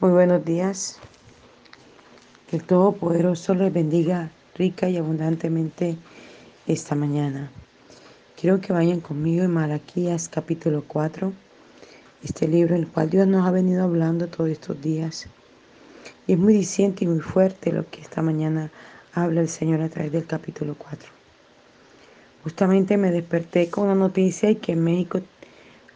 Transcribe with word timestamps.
Muy 0.00 0.12
buenos 0.12 0.44
días. 0.44 1.00
Que 2.48 2.54
el 2.54 2.62
Todopoderoso 2.62 3.52
les 3.56 3.72
bendiga 3.72 4.30
rica 4.54 4.88
y 4.88 4.96
abundantemente 4.96 5.96
esta 6.68 6.94
mañana. 6.94 7.50
Quiero 8.40 8.60
que 8.60 8.72
vayan 8.72 9.00
conmigo 9.00 9.42
en 9.42 9.50
Malaquías 9.50 10.28
capítulo 10.28 10.84
4, 10.86 11.32
este 12.22 12.46
libro 12.46 12.76
en 12.76 12.82
el 12.82 12.86
cual 12.86 13.10
Dios 13.10 13.26
nos 13.26 13.44
ha 13.44 13.50
venido 13.50 13.82
hablando 13.82 14.28
todos 14.28 14.50
estos 14.50 14.80
días. 14.80 15.26
Y 16.28 16.34
es 16.34 16.38
muy 16.38 16.52
diciente 16.54 17.04
y 17.04 17.08
muy 17.08 17.18
fuerte 17.18 17.72
lo 17.72 17.84
que 17.90 18.00
esta 18.00 18.22
mañana 18.22 18.70
habla 19.14 19.40
el 19.40 19.48
Señor 19.48 19.80
a 19.80 19.88
través 19.88 20.12
del 20.12 20.26
capítulo 20.26 20.76
4. 20.78 21.08
Justamente 22.44 22.96
me 22.96 23.10
desperté 23.10 23.68
con 23.68 23.86
una 23.86 23.96
noticia 23.96 24.48
y 24.48 24.54
que 24.54 24.76
México 24.76 25.22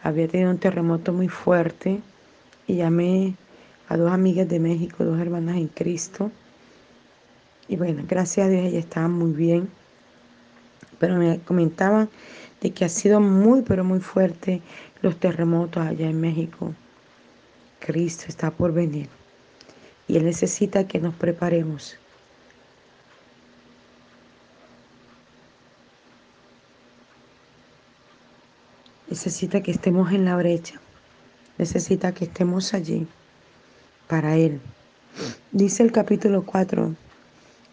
había 0.01 0.27
tenido 0.27 0.51
un 0.51 0.57
terremoto 0.57 1.13
muy 1.13 1.29
fuerte 1.29 2.01
y 2.67 2.75
llamé 2.75 3.37
a 3.87 3.97
dos 3.97 4.11
amigas 4.11 4.47
de 4.47 4.59
México, 4.59 5.03
dos 5.03 5.19
hermanas 5.19 5.57
en 5.57 5.67
Cristo. 5.67 6.31
Y 7.67 7.75
bueno, 7.75 8.03
gracias 8.07 8.47
a 8.47 8.49
Dios 8.49 8.65
ellas 8.65 8.85
estaban 8.85 9.11
muy 9.13 9.31
bien. 9.31 9.69
Pero 10.99 11.17
me 11.17 11.39
comentaban 11.39 12.09
de 12.61 12.71
que 12.71 12.85
ha 12.85 12.89
sido 12.89 13.19
muy, 13.19 13.61
pero 13.61 13.83
muy 13.83 13.99
fuerte 13.99 14.61
los 15.01 15.19
terremotos 15.19 15.85
allá 15.85 16.09
en 16.09 16.19
México. 16.21 16.73
Cristo 17.79 18.25
está 18.27 18.51
por 18.51 18.73
venir. 18.73 19.09
Y 20.07 20.17
Él 20.17 20.25
necesita 20.25 20.87
que 20.87 20.99
nos 20.99 21.13
preparemos. 21.15 21.97
Necesita 29.09 29.61
que 29.61 29.71
estemos 29.71 30.11
en 30.11 30.25
la 30.25 30.37
brecha. 30.37 30.79
Necesita 31.57 32.13
que 32.13 32.25
estemos 32.25 32.73
allí 32.73 33.07
para 34.07 34.35
Él. 34.35 34.59
Dice 35.51 35.83
el 35.83 35.91
capítulo 35.91 36.43
4, 36.45 36.95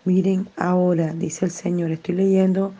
miren 0.05 0.48
ahora, 0.56 1.12
dice 1.14 1.46
el 1.46 1.50
Señor, 1.50 1.91
estoy 1.91 2.14
leyendo 2.14 2.72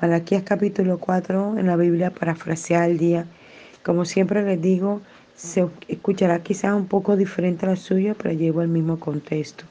Malaquías 0.00 0.42
capítulo 0.42 0.98
4 0.98 1.58
en 1.58 1.66
la 1.66 1.76
Biblia 1.76 2.10
para 2.10 2.34
frasear 2.34 2.90
el 2.90 2.98
día. 2.98 3.26
Como 3.82 4.04
siempre 4.04 4.42
les 4.42 4.60
digo, 4.60 5.00
se 5.34 5.66
escuchará 5.88 6.42
quizás 6.42 6.74
un 6.74 6.86
poco 6.86 7.16
diferente 7.16 7.64
a 7.64 7.70
la 7.70 7.76
suya, 7.76 8.14
pero 8.14 8.34
llevo 8.34 8.60
el 8.60 8.68
mismo 8.68 9.00
contexto. 9.00 9.64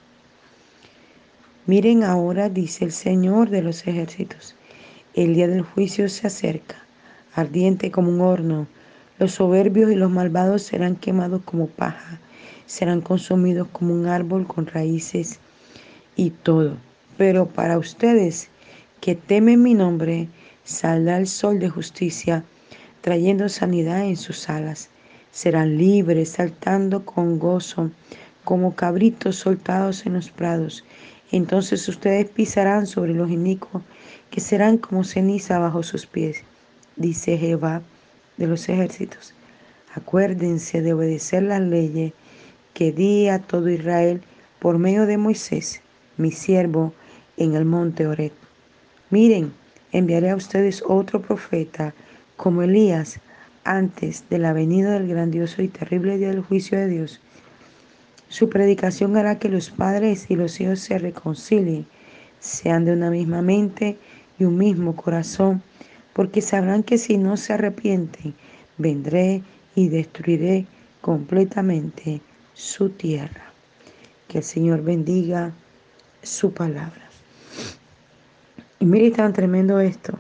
Miren 1.68 2.04
ahora, 2.04 2.50
dice 2.50 2.86
el 2.86 2.92
Señor 2.92 3.50
de 3.50 3.62
los 3.62 3.86
ejércitos, 3.86 4.56
el 5.14 5.36
día 5.36 5.48
del 5.48 5.62
juicio 5.62 6.10
se 6.10 6.28
acerca, 6.28 6.78
ardiente 7.34 7.92
como 7.92 8.10
un 8.10 8.22
horno. 8.22 8.68
Los 9.20 9.34
soberbios 9.34 9.92
y 9.92 9.96
los 9.96 10.12
malvados 10.12 10.64
serán 10.64 10.96
quemados 10.96 11.42
como 11.46 11.68
paja 11.68 12.20
serán 12.66 13.02
consumidos 13.02 13.68
como 13.72 13.94
un 13.94 14.08
árbol 14.08 14.48
con 14.48 14.66
raíces 14.68 15.40
y 16.16 16.32
todo. 16.32 16.78
Pero 17.18 17.48
para 17.48 17.78
ustedes 17.78 18.50
que 19.02 19.16
temen 19.16 19.62
mi 19.62 19.74
nombre, 19.74 20.28
saldrá 20.64 21.18
el 21.18 21.28
sol 21.28 21.60
de 21.60 21.70
justicia, 21.70 22.44
trayendo 23.02 23.50
sanidad 23.50 24.04
en 24.06 24.18
sus 24.18 24.50
alas. 24.50 24.90
Serán 25.32 25.78
libres, 25.78 26.30
saltando 26.30 27.06
con 27.06 27.40
gozo, 27.40 27.92
como 28.44 28.76
cabritos 28.76 29.38
soltados 29.38 30.06
en 30.06 30.14
los 30.14 30.30
prados. 30.30 30.84
Entonces 31.32 31.88
ustedes 31.88 32.30
pisarán 32.30 32.88
sobre 32.88 33.14
los 33.14 33.30
inicuos, 33.30 33.84
que 34.30 34.40
serán 34.40 34.78
como 34.78 35.04
ceniza 35.04 35.60
bajo 35.60 35.84
sus 35.84 36.06
pies, 36.06 36.44
dice 36.96 37.38
Jehová 37.38 37.82
de 38.38 38.48
los 38.48 38.68
ejércitos. 38.70 39.34
Acuérdense 39.94 40.82
de 40.82 40.94
obedecer 40.94 41.44
las 41.44 41.62
leyes 41.62 42.14
que 42.74 42.92
di 42.92 43.30
a 43.30 43.40
todo 43.40 43.70
Israel 43.70 44.22
por 44.60 44.78
medio 44.78 45.06
de 45.06 45.18
Moisés, 45.18 45.82
mi 46.18 46.32
siervo, 46.32 46.94
en 47.38 47.56
el 47.56 47.66
monte 47.66 48.08
Oret. 48.08 48.34
Miren, 49.10 49.54
enviaré 49.92 50.32
a 50.32 50.36
ustedes 50.36 50.84
otro 50.88 51.22
profeta 51.22 51.94
como 52.36 52.64
Elías 52.64 53.20
antes 53.64 54.26
de 54.30 54.38
la 54.38 54.54
venida 54.54 54.92
del 54.92 55.08
grandioso 55.08 55.62
y 55.62 55.68
terrible 55.68 56.18
día 56.18 56.30
del 56.30 56.42
juicio 56.42 56.78
de 56.78 56.88
Dios. 56.88 57.22
Su 58.28 58.50
predicación 58.50 59.16
hará 59.18 59.40
que 59.40 59.50
los 59.50 59.70
padres 59.70 60.26
y 60.30 60.36
los 60.36 60.60
hijos 60.60 60.80
se 60.80 60.98
reconcilien, 60.98 61.86
sean 62.40 62.86
de 62.86 62.94
una 62.94 63.10
misma 63.10 63.42
mente 63.42 63.98
y 64.38 64.44
un 64.44 64.58
mismo 64.58 64.96
corazón, 64.96 65.62
porque 66.16 66.42
sabrán 66.42 66.84
que 66.84 66.98
si 66.98 67.18
no 67.18 67.36
se 67.36 67.52
arrepienten, 67.52 68.34
vendré 68.78 69.44
y 69.76 69.90
destruiré 69.90 70.66
completamente 71.02 72.22
su 72.54 72.90
tierra. 72.90 73.52
Que 74.30 74.38
el 74.38 74.44
Señor 74.46 74.82
bendiga 74.82 75.52
su 76.24 76.54
palabra. 76.54 77.10
Y 78.80 78.86
mire 78.86 79.12
tan 79.12 79.34
tremendo 79.34 79.82
esto, 79.82 80.18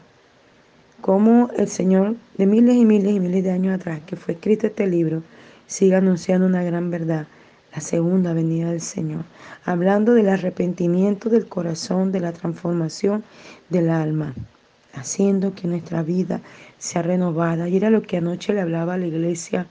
como 0.99 1.49
el 1.57 1.69
Señor 1.69 2.17
de 2.37 2.45
miles 2.45 2.75
y 2.75 2.83
miles 2.83 3.13
y 3.13 3.19
miles 3.21 3.45
de 3.45 3.51
años 3.51 3.75
atrás, 3.75 4.01
que 4.05 4.17
fue 4.17 4.33
escrito 4.33 4.67
este 4.67 4.87
libro, 4.87 5.23
sigue 5.65 5.95
anunciando 5.95 6.45
una 6.45 6.61
gran 6.61 6.91
verdad, 6.91 7.25
la 7.73 7.79
segunda 7.79 8.33
venida 8.33 8.69
del 8.69 8.81
Señor, 8.81 9.23
hablando 9.63 10.13
del 10.13 10.27
arrepentimiento 10.27 11.29
del 11.29 11.47
corazón, 11.47 12.11
de 12.11 12.19
la 12.19 12.33
transformación 12.33 13.23
del 13.69 13.89
alma, 13.89 14.33
haciendo 14.95 15.53
que 15.53 15.67
nuestra 15.67 16.03
vida 16.03 16.41
sea 16.77 17.01
renovada. 17.01 17.69
Y 17.69 17.77
era 17.77 17.89
lo 17.89 18.01
que 18.01 18.17
anoche 18.17 18.53
le 18.53 18.61
hablaba 18.61 18.95
a 18.95 18.97
la 18.97 19.07
iglesia 19.07 19.67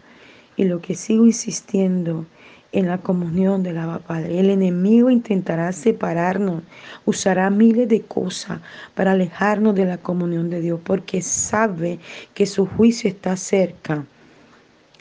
y 0.56 0.64
lo 0.64 0.80
que 0.80 0.94
sigo 0.94 1.26
insistiendo 1.26 2.26
en 2.74 2.88
la 2.88 2.98
comunión 2.98 3.62
del 3.62 3.78
Abba 3.78 4.00
Padre. 4.00 4.40
El 4.40 4.50
enemigo 4.50 5.08
intentará 5.08 5.72
separarnos, 5.72 6.64
usará 7.04 7.48
miles 7.48 7.88
de 7.88 8.02
cosas 8.02 8.60
para 8.94 9.12
alejarnos 9.12 9.76
de 9.76 9.84
la 9.84 9.98
comunión 9.98 10.50
de 10.50 10.60
Dios, 10.60 10.80
porque 10.84 11.22
sabe 11.22 12.00
que 12.34 12.46
su 12.46 12.66
juicio 12.66 13.08
está 13.08 13.36
cerca. 13.36 14.04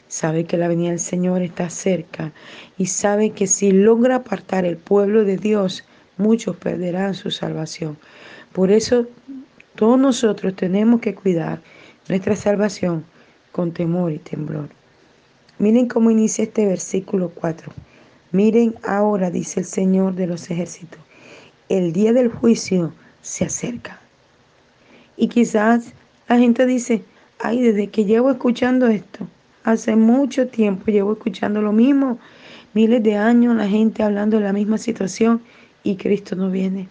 Sabe 0.06 0.44
que 0.44 0.56
la 0.56 0.68
venida 0.68 0.90
del 0.90 1.00
Señor 1.00 1.42
está 1.42 1.68
cerca 1.68 2.32
y 2.78 2.86
sabe 2.86 3.30
que 3.30 3.48
si 3.48 3.72
logra 3.72 4.16
apartar 4.16 4.64
el 4.64 4.76
pueblo 4.76 5.24
de 5.24 5.36
Dios, 5.36 5.84
muchos 6.16 6.56
perderán 6.56 7.14
su 7.14 7.32
salvación. 7.32 7.98
Por 8.52 8.70
eso 8.70 9.08
todos 9.74 9.98
nosotros 9.98 10.54
tenemos 10.54 11.00
que 11.00 11.14
cuidar 11.14 11.60
nuestra 12.08 12.36
salvación 12.36 13.04
con 13.52 13.72
temor 13.72 14.12
y 14.12 14.18
temblor. 14.18 14.68
Miren 15.58 15.86
cómo 15.88 16.10
inicia 16.10 16.44
este 16.44 16.66
versículo 16.66 17.30
4. 17.30 17.72
Miren 18.32 18.74
ahora, 18.84 19.30
dice 19.30 19.60
el 19.60 19.66
Señor 19.66 20.14
de 20.14 20.26
los 20.26 20.50
ejércitos, 20.50 21.00
el 21.68 21.92
día 21.92 22.12
del 22.12 22.28
juicio 22.28 22.92
se 23.22 23.44
acerca. 23.44 24.00
Y 25.16 25.28
quizás 25.28 25.92
la 26.28 26.38
gente 26.38 26.66
dice, 26.66 27.04
ay, 27.38 27.60
desde 27.60 27.88
que 27.88 28.04
llevo 28.04 28.30
escuchando 28.30 28.88
esto, 28.88 29.26
hace 29.62 29.96
mucho 29.96 30.48
tiempo 30.48 30.90
llevo 30.90 31.12
escuchando 31.12 31.62
lo 31.62 31.72
mismo, 31.72 32.18
miles 32.74 33.02
de 33.02 33.16
años 33.16 33.56
la 33.56 33.68
gente 33.68 34.02
hablando 34.02 34.38
de 34.38 34.44
la 34.44 34.52
misma 34.52 34.78
situación 34.78 35.42
y 35.82 35.96
Cristo 35.96 36.34
no 36.36 36.50
viene. 36.50 36.88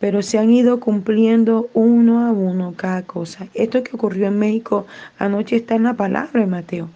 Pero 0.00 0.22
se 0.22 0.38
han 0.38 0.50
ido 0.50 0.80
cumpliendo 0.80 1.68
uno 1.74 2.26
a 2.26 2.32
uno 2.32 2.74
cada 2.76 3.02
cosa. 3.02 3.48
Esto 3.54 3.82
que 3.82 3.96
ocurrió 3.96 4.28
en 4.28 4.38
México 4.38 4.86
anoche 5.18 5.56
está 5.56 5.74
en 5.74 5.84
la 5.84 5.94
palabra 5.94 6.40
de 6.40 6.46
Mateo. 6.46 6.88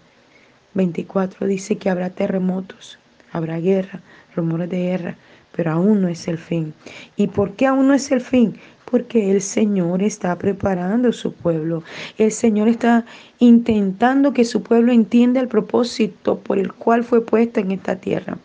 24 0.75 1.47
dice 1.47 1.77
que 1.77 1.91
habrá 1.91 2.11
terremotos, 2.11 2.99
habrá 3.33 3.59
guerra, 3.59 4.01
rumores 4.35 4.71
de 4.71 4.79
guerra, 4.79 5.17
pero 5.55 5.73
aún 5.73 6.03
no 6.03 6.09
es 6.09 6.29
el 6.29 6.39
fin. 6.39 6.75
¿Y 7.17 7.29
por 7.29 7.53
qué 7.53 7.67
aún 7.67 7.89
no 7.89 7.95
es 7.95 8.11
el 8.11 8.21
fin? 8.21 8.59
Porque 8.85 9.31
el 9.31 9.41
Señor 9.41 10.03
está 10.03 10.37
preparando 10.37 11.13
su 11.13 11.33
pueblo. 11.33 11.83
El 12.19 12.31
Señor 12.31 12.69
está 12.69 13.07
intentando 13.39 14.33
que 14.33 14.45
su 14.45 14.63
pueblo 14.63 14.93
entienda 14.93 15.41
el 15.41 15.49
propósito 15.49 16.39
por 16.39 16.59
el 16.59 16.73
cual 16.73 17.03
fue 17.03 17.25
puesta 17.25 17.61
en 17.61 17.71
esta 17.73 17.97
tierra. 17.97 18.37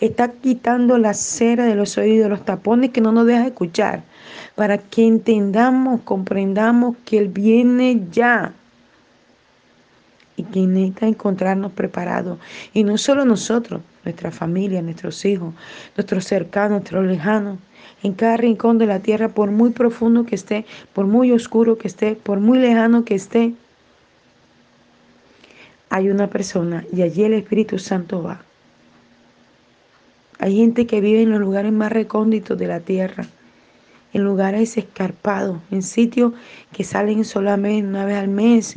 Está 0.00 0.30
quitando 0.32 0.98
la 0.98 1.14
cera 1.14 1.64
de 1.64 1.74
los 1.74 1.96
oídos, 1.96 2.28
los 2.28 2.44
tapones 2.44 2.90
que 2.90 3.00
no 3.00 3.12
nos 3.12 3.26
deja 3.26 3.46
escuchar, 3.46 4.02
para 4.54 4.78
que 4.78 5.06
entendamos, 5.06 6.02
comprendamos 6.02 6.96
que 7.06 7.18
Él 7.18 7.28
viene 7.28 8.02
ya 8.12 8.52
y 10.36 10.42
que 10.42 10.66
necesita 10.66 11.06
encontrarnos 11.06 11.72
preparados. 11.72 12.38
Y 12.74 12.84
no 12.84 12.98
solo 12.98 13.24
nosotros, 13.24 13.80
nuestra 14.04 14.30
familia, 14.30 14.82
nuestros 14.82 15.24
hijos, 15.24 15.54
nuestros 15.96 16.24
cercanos, 16.24 16.70
nuestros 16.70 17.06
lejanos, 17.06 17.58
en 18.02 18.12
cada 18.12 18.36
rincón 18.36 18.78
de 18.78 18.86
la 18.86 19.00
tierra, 19.00 19.30
por 19.30 19.50
muy 19.50 19.70
profundo 19.70 20.26
que 20.26 20.34
esté, 20.34 20.66
por 20.92 21.06
muy 21.06 21.32
oscuro 21.32 21.78
que 21.78 21.88
esté, 21.88 22.14
por 22.16 22.40
muy 22.40 22.58
lejano 22.58 23.04
que 23.04 23.14
esté, 23.14 23.54
hay 25.88 26.10
una 26.10 26.28
persona 26.28 26.84
y 26.92 27.02
allí 27.02 27.24
el 27.24 27.34
Espíritu 27.34 27.78
Santo 27.78 28.22
va. 28.22 28.42
Hay 30.38 30.56
gente 30.56 30.86
que 30.86 31.00
vive 31.00 31.22
en 31.22 31.30
los 31.30 31.40
lugares 31.40 31.72
más 31.72 31.92
recónditos 31.92 32.58
de 32.58 32.66
la 32.66 32.80
tierra, 32.80 33.26
en 34.12 34.24
lugares 34.24 34.76
escarpados, 34.76 35.58
en 35.70 35.82
sitios 35.82 36.32
que 36.72 36.84
salen 36.84 37.24
solamente 37.24 37.88
una 37.88 38.04
vez 38.04 38.16
al 38.16 38.28
mes 38.28 38.76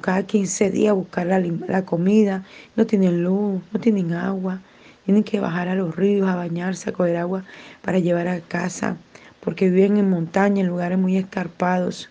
cada 0.00 0.24
15 0.24 0.70
días 0.70 0.94
buscar 0.94 1.26
la, 1.26 1.38
la, 1.40 1.84
comida, 1.84 2.44
no 2.76 2.86
tienen 2.86 3.22
luz, 3.22 3.62
no 3.72 3.80
tienen 3.80 4.12
agua, 4.12 4.60
tienen 5.04 5.24
que 5.24 5.40
bajar 5.40 5.68
a 5.68 5.74
los 5.74 5.94
ríos 5.94 6.28
a 6.28 6.36
bañarse, 6.36 6.90
a 6.90 6.92
coger 6.92 7.16
agua 7.16 7.44
para 7.82 7.98
llevar 7.98 8.28
a 8.28 8.40
casa, 8.40 8.96
porque 9.40 9.68
viven 9.68 9.96
en 9.98 10.10
montaña, 10.10 10.62
en 10.62 10.68
lugares 10.68 10.98
muy 10.98 11.16
escarpados. 11.16 12.08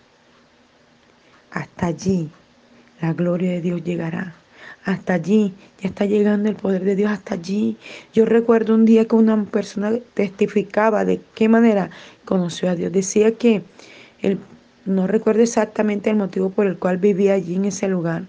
Hasta 1.50 1.86
allí 1.86 2.30
la 3.00 3.12
gloria 3.12 3.50
de 3.50 3.60
Dios 3.60 3.82
llegará. 3.84 4.34
Hasta 4.84 5.14
allí, 5.14 5.54
ya 5.80 5.88
está 5.88 6.04
llegando 6.04 6.48
el 6.48 6.56
poder 6.56 6.84
de 6.84 6.94
Dios 6.94 7.10
hasta 7.10 7.34
allí. 7.34 7.78
Yo 8.12 8.26
recuerdo 8.26 8.74
un 8.74 8.84
día 8.84 9.06
que 9.06 9.16
una 9.16 9.44
persona 9.44 9.92
testificaba 10.12 11.04
de 11.04 11.20
qué 11.34 11.48
manera 11.48 11.90
conoció 12.24 12.68
a 12.68 12.74
Dios. 12.74 12.92
Decía 12.92 13.32
que 13.32 13.62
él, 14.20 14.38
no 14.86 15.06
recuerdo 15.06 15.42
exactamente 15.42 16.10
el 16.10 16.16
motivo 16.16 16.50
por 16.50 16.66
el 16.66 16.76
cual 16.76 16.98
vivía 16.98 17.34
allí 17.34 17.54
en 17.56 17.64
ese 17.64 17.88
lugar, 17.88 18.24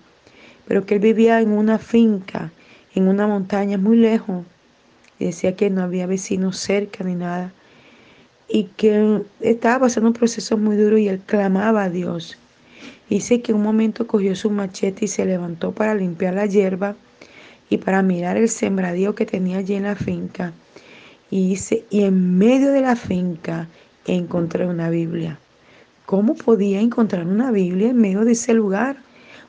pero 0.68 0.86
que 0.86 0.96
él 0.96 1.02
vivía 1.02 1.42
en 1.42 1.52
una 1.52 1.80
finca, 1.80 2.52
en 2.94 3.08
una 3.08 3.28
montaña 3.28 3.78
muy 3.78 3.98
lejos. 3.98 4.46
Y 5.20 5.26
decía 5.26 5.56
que 5.56 5.70
no 5.70 5.84
había 5.84 6.08
vecinos 6.08 6.58
cerca 6.58 7.04
ni 7.04 7.16
nada. 7.16 7.52
Y 8.48 8.66
que 8.78 9.22
estaba 9.42 9.82
pasando 9.82 10.10
un 10.10 10.14
proceso 10.14 10.58
muy 10.58 10.76
duro 10.76 10.98
y 10.98 11.08
él 11.08 11.20
clamaba 11.26 11.84
a 11.84 11.90
Dios. 11.90 12.38
Dice 13.10 13.42
que 13.42 13.54
un 13.54 13.62
momento 13.62 14.08
cogió 14.08 14.36
su 14.36 14.50
machete 14.50 15.06
y 15.06 15.08
se 15.08 15.26
levantó 15.26 15.72
para 15.72 15.96
limpiar 15.96 16.36
la 16.36 16.46
hierba 16.46 16.96
y 17.70 17.78
para 17.78 18.02
mirar 18.02 18.38
el 18.38 18.50
sembradío 18.50 19.16
que 19.16 19.26
tenía 19.26 19.58
allí 19.58 19.76
en 19.76 19.84
la 19.84 19.96
finca. 19.96 20.54
Y 21.30 21.50
dice, 21.50 21.84
y 21.90 22.04
en 22.04 22.38
medio 22.38 22.72
de 22.72 22.82
la 22.82 22.96
finca 22.96 23.68
encontré 24.06 24.68
una 24.68 24.90
Biblia. 24.90 25.40
¿Cómo 26.06 26.36
podía 26.36 26.82
encontrar 26.82 27.26
una 27.26 27.50
Biblia 27.52 27.90
en 27.90 27.98
medio 27.98 28.26
de 28.26 28.34
ese 28.34 28.54
lugar? 28.54 28.98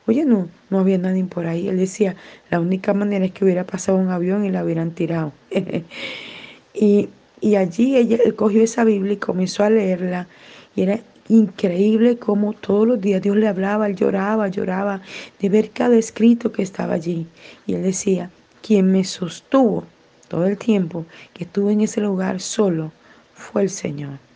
Oye, 0.07 0.25
no, 0.25 0.49
no 0.69 0.79
había 0.79 0.97
nadie 0.97 1.23
por 1.25 1.45
ahí. 1.45 1.67
Él 1.67 1.77
decía, 1.77 2.15
la 2.49 2.59
única 2.59 2.93
manera 2.95 3.25
es 3.25 3.31
que 3.31 3.43
hubiera 3.45 3.63
pasado 3.65 3.97
un 3.99 4.09
avión 4.09 4.43
y 4.43 4.49
la 4.49 4.63
hubieran 4.63 4.91
tirado. 4.91 5.33
y, 6.73 7.09
y, 7.41 7.55
allí 7.55 7.95
ella, 7.95 8.17
él 8.25 8.33
cogió 8.35 8.63
esa 8.63 8.83
Biblia 8.85 9.13
y 9.13 9.17
comenzó 9.17 9.63
a 9.63 9.69
leerla. 9.69 10.27
Y 10.75 10.83
era 10.83 10.99
increíble 11.29 12.17
como 12.17 12.53
todos 12.53 12.87
los 12.87 13.01
días 13.01 13.21
Dios 13.21 13.35
le 13.35 13.47
hablaba, 13.47 13.87
él 13.87 13.95
lloraba, 13.95 14.47
lloraba 14.47 15.01
de 15.39 15.49
ver 15.49 15.69
cada 15.71 15.95
escrito 15.95 16.51
que 16.51 16.63
estaba 16.63 16.95
allí. 16.95 17.27
Y 17.67 17.75
él 17.75 17.83
decía, 17.83 18.31
quien 18.63 18.91
me 18.91 19.03
sostuvo 19.03 19.83
todo 20.27 20.47
el 20.47 20.57
tiempo 20.57 21.05
que 21.33 21.43
estuve 21.43 21.73
en 21.73 21.81
ese 21.81 22.01
lugar 22.01 22.39
solo 22.39 22.91
fue 23.35 23.61
el 23.61 23.69
Señor. 23.69 24.26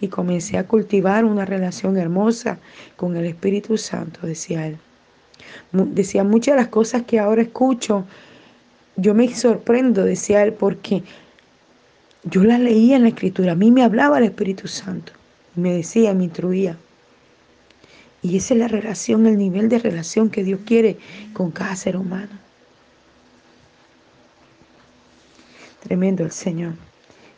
Y 0.00 0.08
comencé 0.08 0.58
a 0.58 0.66
cultivar 0.66 1.24
una 1.24 1.44
relación 1.44 1.96
hermosa 1.96 2.58
con 2.96 3.16
el 3.16 3.26
Espíritu 3.26 3.76
Santo, 3.76 4.26
decía 4.26 4.66
él. 4.66 4.78
Decía 5.72 6.24
muchas 6.24 6.54
de 6.54 6.62
las 6.62 6.68
cosas 6.68 7.02
que 7.02 7.18
ahora 7.18 7.42
escucho, 7.42 8.04
yo 8.96 9.14
me 9.14 9.34
sorprendo, 9.34 10.04
decía 10.04 10.42
él, 10.42 10.52
porque 10.52 11.02
yo 12.24 12.44
las 12.44 12.60
leía 12.60 12.96
en 12.96 13.02
la 13.02 13.08
Escritura, 13.08 13.52
a 13.52 13.56
mí 13.56 13.70
me 13.70 13.82
hablaba 13.82 14.18
el 14.18 14.24
Espíritu 14.24 14.68
Santo 14.68 15.12
me 15.58 15.74
decía, 15.74 16.14
me 16.14 16.24
instruía. 16.24 16.76
Y 18.22 18.36
esa 18.36 18.54
es 18.54 18.60
la 18.60 18.68
relación, 18.68 19.26
el 19.26 19.38
nivel 19.38 19.68
de 19.68 19.78
relación 19.78 20.30
que 20.30 20.44
Dios 20.44 20.60
quiere 20.64 20.98
con 21.32 21.50
cada 21.50 21.76
ser 21.76 21.96
humano. 21.96 22.32
Tremendo 25.82 26.24
el 26.24 26.32
Señor. 26.32 26.74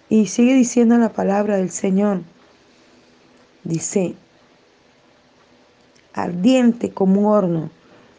Y 0.09 0.27
sigue 0.27 0.55
diciendo 0.55 0.97
la 0.99 1.13
palabra 1.13 1.57
del 1.57 1.71
Señor. 1.71 2.23
Dice, 3.65 4.15
ardiente 6.15 6.91
como 6.91 7.21
un 7.21 7.27
horno, 7.27 7.71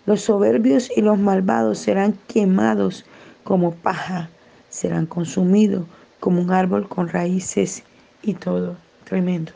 los 0.05 0.21
soberbios 0.21 0.89
y 0.95 1.01
los 1.01 1.17
malvados 1.17 1.79
serán 1.79 2.17
quemados 2.27 3.05
como 3.43 3.73
paja, 3.73 4.29
serán 4.69 5.05
consumidos 5.05 5.85
como 6.19 6.41
un 6.41 6.51
árbol 6.51 6.88
con 6.88 7.09
raíces 7.09 7.83
y 8.21 8.33
todo. 8.35 8.75
Tremendo. 9.03 9.51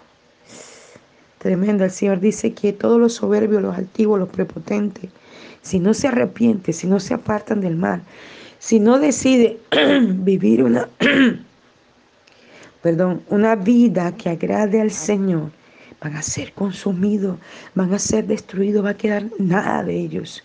Tremenda. 1.37 1.85
El 1.85 1.91
Señor 1.91 2.19
dice 2.19 2.53
que 2.53 2.73
todos 2.73 2.99
los 2.99 3.13
soberbios, 3.13 3.61
los 3.61 3.77
altivos, 3.77 4.19
los 4.19 4.29
prepotentes, 4.29 5.09
si 5.61 5.79
no 5.79 5.93
se 5.93 6.07
arrepienten, 6.07 6.73
si 6.73 6.87
no 6.87 6.99
se 6.99 7.13
apartan 7.13 7.61
del 7.61 7.75
mal, 7.75 8.01
si 8.59 8.79
no 8.79 8.99
decide 8.99 9.59
vivir 10.01 10.63
una, 10.63 10.89
perdón, 12.81 13.21
una 13.29 13.55
vida 13.55 14.15
que 14.15 14.29
agrade 14.29 14.81
al 14.81 14.91
Señor, 14.91 15.51
van 16.05 16.17
a 16.17 16.21
ser 16.21 16.53
consumidos, 16.53 17.39
van 17.73 17.91
a 17.91 17.97
ser 17.97 18.27
destruidos, 18.27 18.85
va 18.85 18.91
a 18.91 18.97
quedar 18.97 19.23
nada 19.39 19.83
de 19.83 19.99
ellos. 19.99 20.43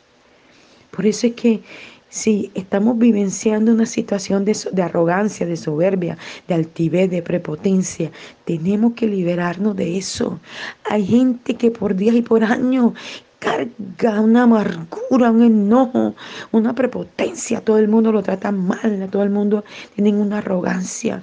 Por 0.90 1.04
eso 1.04 1.26
es 1.26 1.34
que 1.34 1.60
si 2.08 2.50
estamos 2.54 2.96
vivenciando 2.96 3.70
una 3.70 3.84
situación 3.84 4.46
de, 4.46 4.56
de, 4.72 4.82
arrogancia, 4.82 5.46
de 5.46 5.58
soberbia, 5.58 6.16
de 6.48 6.54
altivez, 6.54 7.10
de 7.10 7.20
prepotencia, 7.20 8.10
tenemos 8.46 8.94
que 8.94 9.06
liberarnos 9.06 9.76
de 9.76 9.98
eso. 9.98 10.40
Hay 10.88 11.04
gente 11.06 11.54
que 11.54 11.70
por 11.70 11.94
días 11.94 12.16
y 12.16 12.22
por 12.22 12.42
años 12.42 12.94
carga 13.38 14.20
una 14.22 14.44
amargura, 14.44 15.30
un 15.30 15.42
enojo, 15.42 16.14
una 16.52 16.74
prepotencia. 16.74 17.60
Todo 17.60 17.76
el 17.76 17.88
mundo 17.88 18.12
lo 18.12 18.22
trata 18.22 18.50
mal, 18.50 19.08
todo 19.12 19.24
el 19.24 19.30
mundo 19.30 19.62
tiene 19.94 20.10
una 20.14 20.38
arrogancia, 20.38 21.22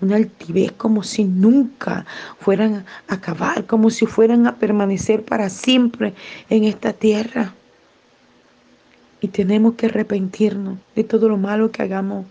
una 0.00 0.16
altivez 0.16 0.72
como 0.72 1.02
si 1.02 1.24
nunca 1.24 2.06
fueran 2.40 2.84
a 3.08 3.14
acabar, 3.14 3.66
como 3.66 3.90
si 3.90 4.06
fueran 4.06 4.46
a 4.46 4.56
permanecer 4.56 5.24
para 5.24 5.48
siempre 5.48 6.14
en 6.50 6.64
esta 6.64 6.92
tierra. 6.92 7.54
Y 9.20 9.28
tenemos 9.28 9.74
que 9.74 9.86
arrepentirnos 9.86 10.78
de 10.94 11.04
todo 11.04 11.28
lo 11.28 11.36
malo 11.36 11.72
que 11.72 11.82
hagamos. 11.82 12.26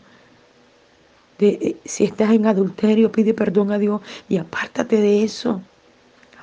De, 1.38 1.78
si 1.86 2.06
estás 2.06 2.32
en 2.32 2.46
adulterio, 2.46 3.12
pide 3.12 3.34
perdón 3.34 3.72
a 3.72 3.78
Dios 3.78 4.02
y 4.30 4.38
apártate 4.38 5.00
de 5.02 5.24
eso. 5.24 5.62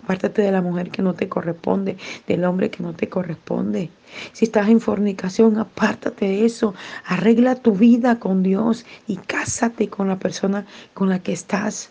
Apártate 0.04 0.42
de 0.42 0.52
la 0.52 0.60
mujer 0.60 0.90
que 0.90 1.00
no 1.00 1.14
te 1.14 1.30
corresponde, 1.30 1.96
del 2.26 2.44
hombre 2.44 2.68
que 2.68 2.82
no 2.82 2.92
te 2.92 3.08
corresponde. 3.08 3.88
Si 4.34 4.44
estás 4.44 4.68
en 4.68 4.78
fornicación, 4.78 5.58
apártate 5.58 6.26
de 6.26 6.44
eso. 6.44 6.74
Arregla 7.06 7.54
tu 7.54 7.72
vida 7.72 8.18
con 8.18 8.42
Dios 8.42 8.84
y 9.06 9.16
cásate 9.16 9.88
con 9.88 10.08
la 10.08 10.18
persona 10.18 10.66
con 10.92 11.08
la 11.08 11.20
que 11.20 11.32
estás. 11.32 11.88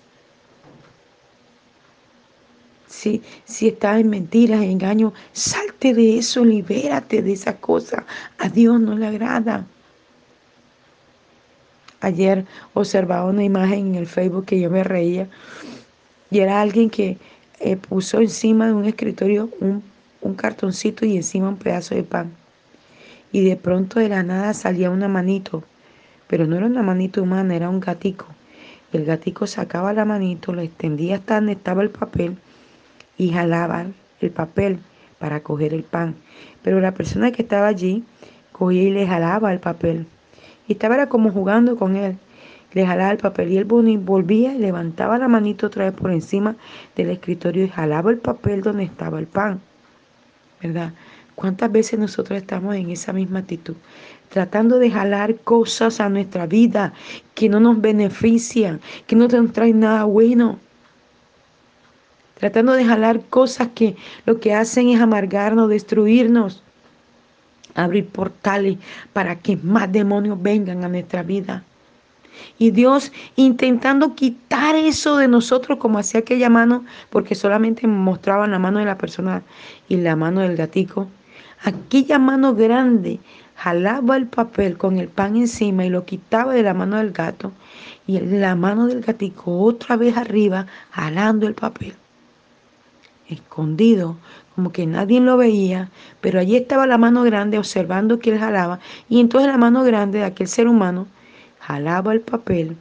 Si, 2.88 3.24
si 3.46 3.70
estás 3.70 4.00
en 4.00 4.12
mentiras, 4.12 4.62
en 4.62 4.70
engaño, 4.70 5.12
salte 5.32 5.96
de 5.96 6.20
eso, 6.20 6.46
libérate 6.46 7.24
de 7.24 7.34
esa 7.34 7.58
cosa. 7.58 8.06
A 8.38 8.48
Dios 8.48 8.80
no 8.80 8.96
le 8.96 9.08
agrada. 9.08 9.66
Ayer 12.00 12.46
observaba 12.76 13.26
una 13.26 13.44
imagen 13.44 13.88
en 13.88 13.96
el 13.96 14.06
Facebook 14.06 14.46
que 14.46 14.60
yo 14.60 14.70
me 14.70 14.84
reía 14.84 15.28
y 16.34 16.40
era 16.40 16.62
alguien 16.62 16.90
que 16.90 17.18
eh, 17.64 17.78
puso 17.78 18.20
encima 18.20 18.68
de 18.68 18.74
un 18.74 18.84
escritorio 18.84 19.50
un, 19.62 19.82
un 20.20 20.34
cartoncito 20.36 21.06
y 21.06 21.16
encima 21.16 21.48
un 21.48 21.56
pedazo 21.56 21.96
de 21.96 22.04
pan. 22.04 22.34
Y 23.32 23.46
de 23.46 23.56
pronto 23.56 24.02
de 24.02 24.10
la 24.10 24.22
nada 24.22 24.54
salía 24.54 24.90
una 24.90 25.08
manito, 25.08 25.64
pero 26.28 26.46
no 26.46 26.58
era 26.58 26.66
una 26.66 26.84
manito 26.84 27.24
humana, 27.24 27.56
era 27.56 27.70
un 27.70 27.80
gatico. 27.80 28.26
El 28.92 29.06
gatico 29.06 29.48
sacaba 29.48 29.94
la 29.94 30.04
manito, 30.04 30.52
lo 30.52 30.62
extendía 30.62 31.16
hasta 31.16 31.36
donde 31.36 31.54
estaba 31.54 31.82
el 31.84 31.90
papel 31.90 32.38
y 33.18 33.32
jalaban 33.32 33.96
el 34.20 34.32
papel 34.32 34.80
para 35.18 35.42
coger 35.42 35.74
el 35.74 35.84
pan. 35.84 36.16
Pero 36.64 36.82
la 36.82 36.94
persona 36.94 37.32
que 37.32 37.44
estaba 37.44 37.68
allí 37.68 38.04
cogía 38.52 38.84
y 38.84 38.92
le 38.92 39.08
jalaba 39.08 39.54
el 39.54 39.60
papel. 39.60 40.06
Y 40.68 40.74
estaba 40.74 41.08
como 41.08 41.32
jugando 41.32 41.78
con 41.78 41.96
él. 41.96 42.18
Le 42.74 42.86
jalaba 42.86 43.12
el 43.12 43.18
papel 43.18 43.52
y 43.52 43.58
él 43.58 43.66
volvía 43.66 44.54
y 44.54 44.60
levantaba 44.60 45.18
la 45.18 45.28
manito 45.28 45.68
otra 45.68 45.86
vez 45.86 45.94
por 45.94 46.12
encima 46.12 46.56
del 46.96 47.10
escritorio 47.12 47.66
y 47.66 47.70
jalaba 47.70 48.12
el 48.12 48.18
papel 48.18 48.62
donde 48.62 48.84
estaba 48.84 49.20
el 49.20 49.28
pan. 49.28 49.62
¿Verdad? 50.62 50.94
¿Cuántas 51.36 51.72
veces 51.72 52.00
nosotros 52.00 52.38
estamos 52.38 52.76
en 52.76 52.90
esa 52.90 53.14
misma 53.14 53.40
actitud? 53.40 53.76
Tratando 54.30 54.80
de 54.80 54.90
jalar 54.90 55.36
cosas 55.38 56.00
a 56.00 56.10
nuestra 56.10 56.48
vida 56.48 56.94
que 57.36 57.50
no 57.50 57.60
nos 57.60 57.80
benefician, 57.80 58.82
que 59.08 59.16
no 59.16 59.28
nos 59.28 59.54
traen 59.54 59.80
nada 59.80 60.06
bueno 60.06 60.60
tratando 62.44 62.74
de 62.74 62.84
jalar 62.84 63.22
cosas 63.22 63.70
que 63.74 63.96
lo 64.26 64.42
que 64.42 64.54
hacen 64.54 64.90
es 64.90 65.00
amargarnos, 65.00 65.70
destruirnos, 65.70 66.62
abrir 67.74 68.06
portales 68.08 68.80
para 69.14 69.38
que 69.40 69.56
más 69.56 69.90
demonios 69.90 70.42
vengan 70.42 70.84
a 70.84 70.90
nuestra 70.90 71.24
vida. 71.24 71.64
Y 72.58 72.72
Dios 72.72 73.12
intentando 73.36 74.16
quitar 74.16 74.76
eso 74.76 75.18
de 75.18 75.28
nosotros 75.28 75.78
como 75.80 76.00
hacía 76.00 76.22
aquella 76.22 76.50
mano, 76.50 76.86
porque 77.10 77.36
solamente 77.36 77.88
mostraban 77.88 78.52
la 78.52 78.60
mano 78.60 78.80
de 78.80 78.86
la 78.86 78.98
persona 78.98 79.44
y 79.88 79.98
la 79.98 80.16
mano 80.16 80.42
del 80.42 80.56
gatico. 80.56 81.08
Aquella 81.64 82.20
mano 82.20 82.56
grande 82.56 83.20
jalaba 83.56 84.18
el 84.18 84.28
papel 84.28 84.78
con 84.78 84.98
el 84.98 85.08
pan 85.08 85.36
encima 85.36 85.86
y 85.86 85.90
lo 85.90 86.06
quitaba 86.06 86.54
de 86.54 86.64
la 86.64 86.74
mano 86.74 86.98
del 86.98 87.12
gato 87.12 87.52
y 88.08 88.20
la 88.20 88.56
mano 88.56 88.88
del 88.88 89.02
gatico 89.02 89.60
otra 89.60 89.96
vez 89.96 90.18
arriba 90.18 90.66
jalando 90.92 91.48
el 91.48 91.54
papel 91.54 91.96
escondido, 93.34 94.18
como 94.56 94.72
que 94.72 94.86
nadie 94.86 95.20
lo 95.20 95.38
veía, 95.38 95.90
pero 96.22 96.40
allí 96.40 96.56
estaba 96.56 96.88
la 96.88 96.98
mano 96.98 97.24
grande 97.24 97.58
observando 97.58 98.20
que 98.20 98.32
él 98.32 98.40
jalaba, 98.40 98.80
y 99.10 99.20
entonces 99.20 99.50
la 99.50 99.58
mano 99.58 99.84
grande 99.84 100.20
de 100.20 100.26
aquel 100.26 100.48
ser 100.48 100.68
humano 100.68 101.08
jalaba 101.66 102.14
el 102.14 102.22
papel 102.22 102.78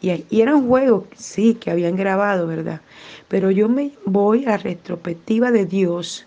y, 0.00 0.24
y 0.30 0.40
eran 0.42 0.66
juegos, 0.66 1.04
sí, 1.16 1.54
que 1.54 1.70
habían 1.70 1.96
grabado, 1.96 2.46
¿verdad? 2.46 2.80
Pero 3.28 3.50
yo 3.50 3.68
me 3.68 3.92
voy 4.04 4.44
a 4.44 4.50
la 4.50 4.56
retrospectiva 4.58 5.50
de 5.50 5.66
Dios 5.66 6.26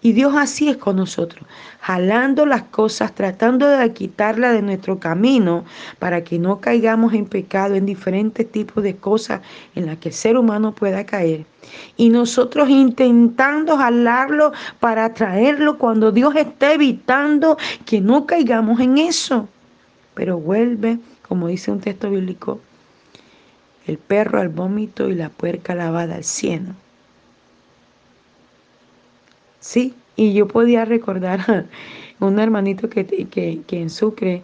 y 0.00 0.12
Dios 0.12 0.34
así 0.36 0.68
es 0.68 0.76
con 0.76 0.96
nosotros, 0.96 1.44
jalando 1.80 2.46
las 2.46 2.62
cosas, 2.64 3.14
tratando 3.14 3.66
de 3.66 3.92
quitarlas 3.92 4.52
de 4.52 4.62
nuestro 4.62 4.98
camino 4.98 5.64
para 5.98 6.22
que 6.22 6.38
no 6.38 6.60
caigamos 6.60 7.14
en 7.14 7.26
pecado, 7.26 7.74
en 7.74 7.84
diferentes 7.84 8.50
tipos 8.50 8.84
de 8.84 8.96
cosas 8.96 9.40
en 9.74 9.86
las 9.86 9.98
que 9.98 10.10
el 10.10 10.14
ser 10.14 10.36
humano 10.36 10.72
pueda 10.72 11.04
caer. 11.04 11.46
Y 11.96 12.10
nosotros 12.10 12.68
intentando 12.70 13.76
jalarlo 13.76 14.52
para 14.78 15.12
traerlo 15.14 15.78
cuando 15.78 16.12
Dios 16.12 16.34
está 16.36 16.72
evitando 16.72 17.58
que 17.84 18.00
no 18.00 18.26
caigamos 18.26 18.80
en 18.80 18.98
eso. 18.98 19.48
Pero 20.14 20.38
vuelve, 20.38 20.98
como 21.28 21.48
dice 21.48 21.70
un 21.70 21.80
texto 21.80 22.10
bíblico, 22.10 22.60
el 23.86 23.98
perro 23.98 24.40
al 24.40 24.48
vómito 24.48 25.08
y 25.08 25.14
la 25.14 25.28
puerca 25.28 25.74
lavada 25.74 26.16
al 26.16 26.24
cielo. 26.24 26.74
Sí, 29.60 29.94
y 30.16 30.32
yo 30.32 30.48
podía 30.48 30.84
recordar 30.84 31.40
a 32.20 32.24
un 32.24 32.38
hermanito 32.38 32.88
que, 32.88 33.06
que, 33.06 33.60
que 33.66 33.80
en 33.80 33.90
Sucre 33.90 34.42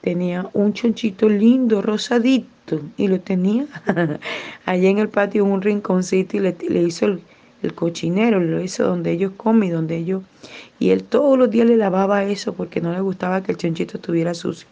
tenía 0.00 0.48
un 0.52 0.72
chonchito 0.72 1.28
lindo, 1.28 1.82
rosadito, 1.82 2.80
y 2.96 3.08
lo 3.08 3.20
tenía 3.20 3.66
allá 4.66 4.88
en 4.88 4.98
el 4.98 5.08
patio, 5.08 5.44
en 5.44 5.52
un 5.52 5.62
rinconcito, 5.62 6.36
y 6.36 6.40
le, 6.40 6.56
le 6.68 6.82
hizo 6.82 7.06
el, 7.06 7.22
el, 7.64 7.74
cochinero, 7.74 8.40
lo 8.40 8.60
hizo 8.60 8.84
donde 8.84 9.12
ellos 9.12 9.32
comen, 9.36 9.72
donde 9.72 9.96
ellos... 9.96 10.22
Y 10.78 10.90
él 10.90 11.04
todos 11.04 11.38
los 11.38 11.50
días 11.50 11.66
le 11.66 11.76
lavaba 11.76 12.24
eso 12.24 12.52
porque 12.52 12.80
no 12.80 12.92
le 12.92 13.00
gustaba 13.00 13.42
que 13.42 13.52
el 13.52 13.58
chonchito 13.58 13.96
estuviera 13.96 14.34
sucio. 14.34 14.68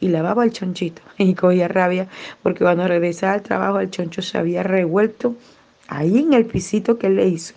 Y 0.00 0.08
lavaba 0.08 0.44
el 0.44 0.52
chonchito 0.52 1.02
y 1.18 1.34
cogía 1.34 1.68
rabia 1.68 2.08
porque 2.42 2.64
cuando 2.64 2.86
regresaba 2.86 3.34
al 3.34 3.42
trabajo 3.42 3.80
el 3.80 3.90
choncho 3.90 4.22
se 4.22 4.38
había 4.38 4.62
revuelto 4.62 5.34
ahí 5.88 6.18
en 6.18 6.34
el 6.34 6.46
pisito 6.46 6.98
que 6.98 7.08
él 7.08 7.16
le 7.16 7.28
hizo 7.28 7.54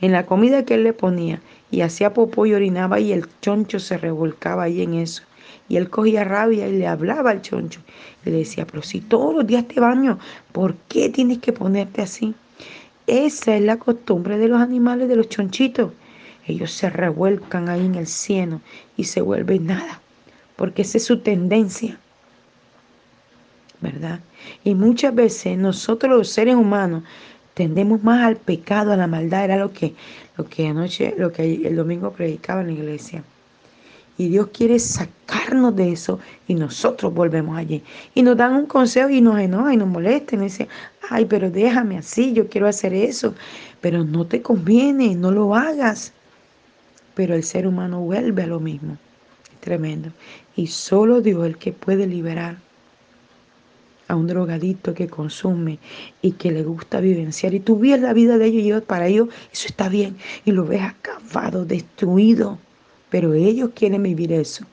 en 0.00 0.12
la 0.12 0.26
comida 0.26 0.64
que 0.64 0.74
él 0.74 0.84
le 0.84 0.92
ponía 0.92 1.40
y 1.70 1.82
hacía 1.82 2.14
popó 2.14 2.46
y 2.46 2.54
orinaba 2.54 3.00
y 3.00 3.12
el 3.12 3.26
choncho 3.40 3.78
se 3.78 3.98
revolcaba 3.98 4.64
ahí 4.64 4.82
en 4.82 4.94
eso. 4.94 5.22
Y 5.68 5.76
él 5.76 5.88
cogía 5.88 6.24
rabia 6.24 6.66
y 6.66 6.76
le 6.76 6.86
hablaba 6.86 7.30
al 7.30 7.42
choncho. 7.42 7.80
Y 8.24 8.30
le 8.30 8.38
decía, 8.38 8.66
pero 8.66 8.82
si 8.82 9.00
todos 9.00 9.34
los 9.34 9.46
días 9.46 9.68
te 9.68 9.78
baño, 9.78 10.18
¿por 10.52 10.74
qué 10.88 11.10
tienes 11.10 11.38
que 11.38 11.52
ponerte 11.52 12.02
así? 12.02 12.34
Esa 13.10 13.56
es 13.56 13.62
la 13.62 13.76
costumbre 13.76 14.38
de 14.38 14.46
los 14.46 14.60
animales, 14.60 15.08
de 15.08 15.16
los 15.16 15.28
chonchitos. 15.28 15.92
Ellos 16.46 16.70
se 16.70 16.88
revuelcan 16.88 17.68
ahí 17.68 17.84
en 17.84 17.96
el 17.96 18.06
cielo 18.06 18.60
y 18.96 19.02
se 19.02 19.20
vuelven 19.20 19.66
nada, 19.66 20.00
porque 20.54 20.82
esa 20.82 20.98
es 20.98 21.06
su 21.06 21.18
tendencia. 21.18 21.98
¿Verdad? 23.80 24.20
Y 24.62 24.76
muchas 24.76 25.12
veces 25.12 25.58
nosotros 25.58 26.16
los 26.16 26.28
seres 26.28 26.54
humanos 26.54 27.02
tendemos 27.54 28.00
más 28.04 28.24
al 28.24 28.36
pecado, 28.36 28.92
a 28.92 28.96
la 28.96 29.08
maldad, 29.08 29.44
era 29.44 29.56
lo 29.56 29.72
que, 29.72 29.92
lo 30.36 30.48
que 30.48 30.68
anoche, 30.68 31.12
lo 31.18 31.32
que 31.32 31.66
el 31.66 31.74
domingo 31.74 32.12
predicaba 32.12 32.60
en 32.60 32.68
la 32.68 32.74
iglesia. 32.74 33.24
Y 34.20 34.28
Dios 34.28 34.48
quiere 34.52 34.78
sacarnos 34.78 35.74
de 35.74 35.92
eso 35.92 36.20
y 36.46 36.54
nosotros 36.54 37.14
volvemos 37.14 37.56
allí. 37.56 37.82
Y 38.14 38.22
nos 38.22 38.36
dan 38.36 38.52
un 38.52 38.66
consejo 38.66 39.08
y 39.08 39.22
nos 39.22 39.40
enoja 39.40 39.72
y 39.72 39.78
nos 39.78 39.88
molesta 39.88 40.34
y 40.34 40.38
nos 40.38 40.52
dice, 40.52 40.68
ay, 41.08 41.24
pero 41.24 41.50
déjame 41.50 41.96
así, 41.96 42.34
yo 42.34 42.46
quiero 42.46 42.68
hacer 42.68 42.92
eso. 42.92 43.34
Pero 43.80 44.04
no 44.04 44.26
te 44.26 44.42
conviene, 44.42 45.14
no 45.14 45.30
lo 45.30 45.56
hagas. 45.56 46.12
Pero 47.14 47.34
el 47.34 47.42
ser 47.44 47.66
humano 47.66 48.02
vuelve 48.02 48.42
a 48.42 48.46
lo 48.46 48.60
mismo. 48.60 48.98
tremendo. 49.60 50.10
Y 50.54 50.66
solo 50.66 51.22
Dios 51.22 51.46
el 51.46 51.56
que 51.56 51.72
puede 51.72 52.06
liberar 52.06 52.58
a 54.06 54.16
un 54.16 54.26
drogadito 54.26 54.92
que 54.92 55.08
consume 55.08 55.78
y 56.20 56.32
que 56.32 56.50
le 56.50 56.62
gusta 56.62 57.00
vivenciar. 57.00 57.54
Y 57.54 57.60
tú 57.60 57.78
ves 57.78 58.02
la 58.02 58.12
vida 58.12 58.36
de 58.36 58.48
ellos 58.48 58.82
y 58.82 58.86
para 58.86 59.06
ellos 59.06 59.28
eso 59.50 59.66
está 59.66 59.88
bien. 59.88 60.18
Y 60.44 60.52
lo 60.52 60.66
ves 60.66 60.82
acabado, 60.82 61.64
destruido. 61.64 62.58
Pero 63.10 63.34
ellos 63.34 63.70
quieren 63.74 64.02
vivir 64.02 64.32
eso. 64.32 64.64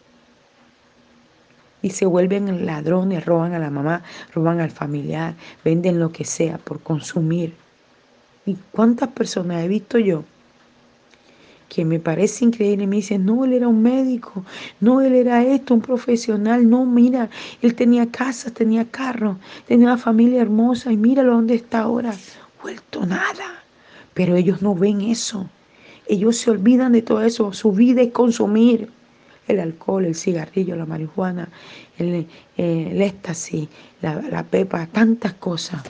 Y 1.81 1.91
se 1.91 2.05
vuelven 2.05 2.65
ladrones, 2.65 3.25
roban 3.25 3.53
a 3.53 3.59
la 3.59 3.69
mamá, 3.69 4.03
roban 4.33 4.59
al 4.59 4.71
familiar, 4.71 5.35
venden 5.63 5.99
lo 5.99 6.11
que 6.11 6.25
sea 6.25 6.57
por 6.57 6.79
consumir. 6.79 7.53
¿Y 8.45 8.55
cuántas 8.71 9.09
personas 9.09 9.63
he 9.63 9.67
visto 9.67 9.97
yo? 9.97 10.23
que 11.69 11.85
me 11.85 11.99
parece 11.99 12.45
increíble. 12.45 12.87
Me 12.87 12.97
dice, 12.97 13.17
no, 13.17 13.45
él 13.45 13.53
era 13.53 13.67
un 13.67 13.81
médico, 13.81 14.43
no, 14.79 15.01
él 15.01 15.13
era 15.13 15.43
esto, 15.43 15.73
un 15.73 15.81
profesional, 15.81 16.69
no, 16.69 16.85
mira, 16.85 17.29
él 17.61 17.75
tenía 17.75 18.09
casa, 18.09 18.51
tenía 18.51 18.85
carro, 18.85 19.37
tenía 19.67 19.87
una 19.87 19.97
familia 19.97 20.41
hermosa 20.41 20.91
y 20.91 20.97
míralo 20.97 21.33
dónde 21.33 21.55
está 21.55 21.81
ahora, 21.81 22.13
vuelto 22.61 23.05
nada. 23.05 23.63
Pero 24.13 24.35
ellos 24.35 24.61
no 24.61 24.73
ven 24.73 25.01
eso. 25.01 25.49
Ellos 26.09 26.37
se 26.37 26.51
olvidan 26.51 26.93
de 26.93 27.01
todo 27.01 27.21
eso. 27.21 27.53
Su 27.53 27.71
vida 27.71 28.01
es 28.01 28.11
consumir 28.11 28.89
el 29.47 29.59
alcohol, 29.59 30.05
el 30.05 30.15
cigarrillo, 30.15 30.75
la 30.75 30.85
marihuana, 30.85 31.49
el, 31.97 32.27
éxtasis, 32.57 33.69
la, 34.01 34.21
la 34.21 34.43
pepa, 34.43 34.87
tantas 34.87 35.33
cosas. 35.33 35.83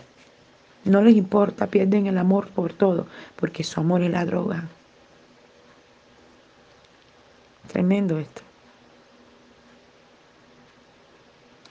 No 0.86 1.01
les 1.01 1.15
importa, 1.15 1.67
pierden 1.67 2.07
el 2.07 2.17
amor 2.17 2.50
por 2.50 2.74
todo, 2.74 3.07
porque 3.36 3.63
su 3.63 3.79
amor 3.79 4.01
es 4.03 4.12
la 4.12 4.25
droga. 4.25 4.63
Tremendo 7.71 8.17
esto. 8.19 8.41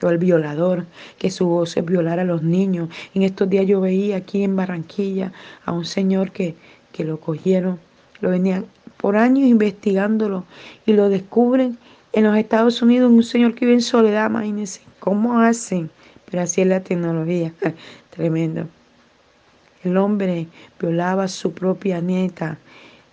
O 0.02 0.10
el 0.10 0.18
violador, 0.18 0.84
que 1.18 1.30
su 1.30 1.46
voz 1.46 1.76
es 1.76 1.84
violar 1.84 2.20
a 2.20 2.24
los 2.24 2.42
niños. 2.42 2.90
En 3.14 3.22
estos 3.22 3.48
días 3.48 3.66
yo 3.66 3.80
veía 3.80 4.18
aquí 4.18 4.42
en 4.42 4.54
Barranquilla 4.54 5.32
a 5.64 5.72
un 5.72 5.86
señor 5.86 6.32
que, 6.32 6.54
que 6.92 7.04
lo 7.04 7.18
cogieron, 7.18 7.80
lo 8.20 8.30
venían 8.30 8.66
por 8.96 9.16
años 9.16 9.48
investigándolo 9.48 10.44
y 10.86 10.92
lo 10.92 11.08
descubren 11.08 11.78
en 12.12 12.24
los 12.24 12.36
Estados 12.36 12.80
Unidos, 12.80 13.10
un 13.10 13.22
señor 13.22 13.54
que 13.54 13.66
vive 13.66 13.74
en 13.74 13.82
soledad, 13.82 14.30
imagínense, 14.30 14.80
¿cómo 15.00 15.38
hacen? 15.40 15.90
Pero 16.30 16.42
así 16.42 16.62
es 16.62 16.66
la 16.66 16.80
tecnología, 16.80 17.52
tremendo. 18.10 18.66
El 19.84 19.98
hombre 19.98 20.46
violaba 20.80 21.24
a 21.24 21.28
su 21.28 21.52
propia 21.52 22.00
nieta 22.00 22.58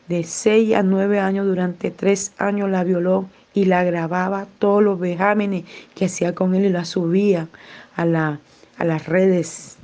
de 0.07 0.23
6 0.23 0.75
a 0.75 0.83
9 0.83 1.19
años, 1.19 1.45
durante 1.45 1.91
3 1.91 2.33
años 2.37 2.69
la 2.69 2.83
violó 2.83 3.27
y 3.53 3.65
la 3.65 3.83
grababa 3.83 4.47
todos 4.59 4.81
los 4.81 4.99
vejámenes 4.99 5.65
que 5.95 6.05
hacía 6.05 6.33
con 6.33 6.55
él 6.55 6.65
y 6.65 6.69
la 6.69 6.85
subía 6.85 7.47
a, 7.95 8.05
la, 8.05 8.39
a 8.77 8.85
las 8.85 9.05
redes 9.05 9.77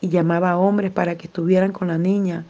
y 0.00 0.08
llamaba 0.08 0.52
a 0.52 0.58
hombres 0.58 0.90
para 0.90 1.16
que 1.16 1.26
estuvieran 1.26 1.72
con 1.72 1.88
la 1.88 1.98
niña 1.98 2.44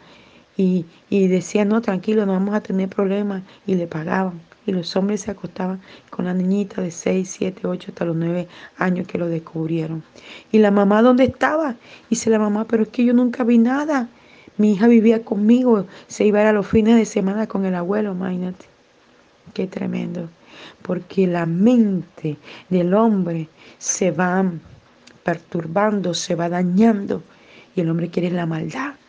y, 0.60 0.84
y 1.08 1.26
decía, 1.28 1.64
no, 1.64 1.80
tranquilo, 1.80 2.26
no 2.26 2.32
vamos 2.32 2.54
a 2.54 2.60
tener 2.60 2.90
problemas 2.90 3.42
y 3.66 3.76
le 3.76 3.86
pagaban. 3.86 4.42
Y 4.66 4.72
los 4.72 4.94
hombres 4.94 5.22
se 5.22 5.30
acostaban 5.30 5.80
con 6.10 6.26
la 6.26 6.34
niñita 6.34 6.82
de 6.82 6.90
6, 6.90 7.30
7, 7.30 7.66
8 7.66 7.86
hasta 7.88 8.04
los 8.04 8.14
9 8.14 8.46
años 8.76 9.06
que 9.06 9.16
lo 9.16 9.26
descubrieron. 9.26 10.02
Y 10.52 10.58
la 10.58 10.70
mamá, 10.70 11.00
¿dónde 11.00 11.24
estaba? 11.24 11.76
Dice 12.10 12.28
la 12.28 12.38
mamá, 12.38 12.66
pero 12.66 12.82
es 12.82 12.90
que 12.90 13.06
yo 13.06 13.14
nunca 13.14 13.42
vi 13.42 13.56
nada. 13.56 14.10
Mi 14.58 14.72
hija 14.72 14.86
vivía 14.86 15.24
conmigo, 15.24 15.86
se 16.08 16.26
iba 16.26 16.46
a, 16.46 16.52
los 16.52 16.66
fines 16.66 16.96
de 16.96 17.06
semana 17.06 17.46
con 17.46 17.64
el 17.64 17.74
abuelo, 17.74 18.12
imagínate. 18.12 18.66
Qué 19.54 19.66
tremendo. 19.66 20.28
Porque 20.82 21.26
la 21.26 21.46
mente 21.46 22.36
del 22.68 22.92
hombre 22.92 23.48
se 23.78 24.10
va 24.10 24.44
perturbando, 25.24 26.12
se 26.12 26.34
va 26.34 26.50
dañando 26.50 27.22
y 27.74 27.80
el 27.80 27.88
hombre 27.88 28.10
quiere 28.10 28.30
la 28.30 28.44
maldad. 28.44 28.99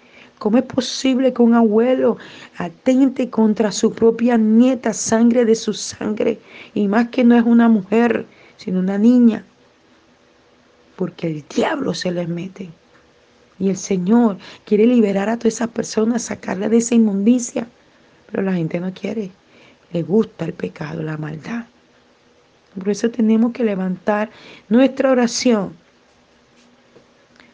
¿Cómo 0.41 0.57
es 0.57 0.63
posible 0.63 1.33
que 1.33 1.43
un 1.43 1.53
abuelo 1.53 2.17
atente 2.57 3.29
contra 3.29 3.71
su 3.71 3.93
propia 3.93 4.39
nieta, 4.39 4.91
sangre 4.91 5.45
de 5.45 5.53
su 5.53 5.71
sangre? 5.71 6.39
Y 6.73 6.87
más 6.87 7.09
que 7.09 7.23
no 7.23 7.37
es 7.37 7.43
una 7.45 7.69
mujer, 7.69 8.25
sino 8.57 8.79
una 8.79 8.97
niña. 8.97 9.45
Porque 10.95 11.27
el 11.27 11.45
diablo 11.47 11.93
se 11.93 12.09
les 12.09 12.27
mete. 12.27 12.69
Y 13.59 13.69
el 13.69 13.77
Señor 13.77 14.39
quiere 14.65 14.87
liberar 14.87 15.29
a 15.29 15.37
todas 15.37 15.53
esas 15.53 15.67
personas, 15.67 16.23
sacarla 16.23 16.69
de 16.69 16.77
esa 16.77 16.95
inmundicia. 16.95 17.67
Pero 18.31 18.41
la 18.41 18.53
gente 18.53 18.79
no 18.79 18.91
quiere. 18.95 19.29
Le 19.93 20.01
gusta 20.01 20.45
el 20.45 20.53
pecado, 20.53 21.03
la 21.03 21.17
maldad. 21.17 21.65
Por 22.75 22.89
eso 22.89 23.11
tenemos 23.11 23.51
que 23.51 23.63
levantar 23.63 24.31
nuestra 24.69 25.11
oración 25.11 25.73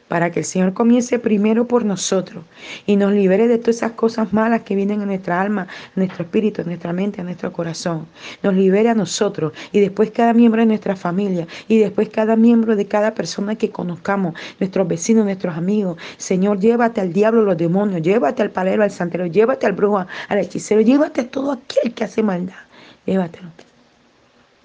para 0.07 0.31
que 0.31 0.39
el 0.39 0.45
Señor 0.45 0.73
comience 0.73 1.19
primero 1.19 1.67
por 1.67 1.83
nosotros 1.85 2.43
y 2.85 2.95
nos 2.95 3.11
libere 3.11 3.47
de 3.47 3.57
todas 3.57 3.77
esas 3.77 3.91
cosas 3.93 4.33
malas 4.33 4.61
que 4.61 4.75
vienen 4.75 5.01
en 5.01 5.07
nuestra 5.07 5.41
alma, 5.41 5.67
en 5.95 6.03
nuestro 6.03 6.23
espíritu, 6.23 6.61
en 6.61 6.67
nuestra 6.67 6.93
mente, 6.93 7.19
en 7.19 7.25
nuestro 7.25 7.51
corazón. 7.51 8.07
Nos 8.43 8.53
libere 8.53 8.89
a 8.89 8.95
nosotros 8.95 9.53
y 9.71 9.79
después 9.79 10.11
cada 10.11 10.33
miembro 10.33 10.61
de 10.61 10.67
nuestra 10.67 10.95
familia 10.95 11.47
y 11.67 11.79
después 11.79 12.09
cada 12.09 12.35
miembro 12.35 12.75
de 12.75 12.87
cada 12.87 13.13
persona 13.13 13.55
que 13.55 13.69
conozcamos, 13.69 14.33
nuestros 14.59 14.87
vecinos, 14.87 15.25
nuestros 15.25 15.55
amigos. 15.55 15.97
Señor, 16.17 16.59
llévate 16.59 17.01
al 17.01 17.11
diablo, 17.11 17.41
los 17.41 17.57
demonios, 17.57 18.01
llévate 18.01 18.41
al 18.41 18.51
palero, 18.51 18.83
al 18.83 18.91
santero, 18.91 19.25
llévate 19.25 19.65
al 19.65 19.73
brujo, 19.73 20.05
al 20.29 20.37
hechicero, 20.39 20.81
llévate 20.81 21.21
a 21.21 21.27
todo 21.29 21.51
aquel 21.51 21.93
que 21.93 22.03
hace 22.03 22.23
maldad. 22.23 22.55
Llévatelo. 23.05 23.49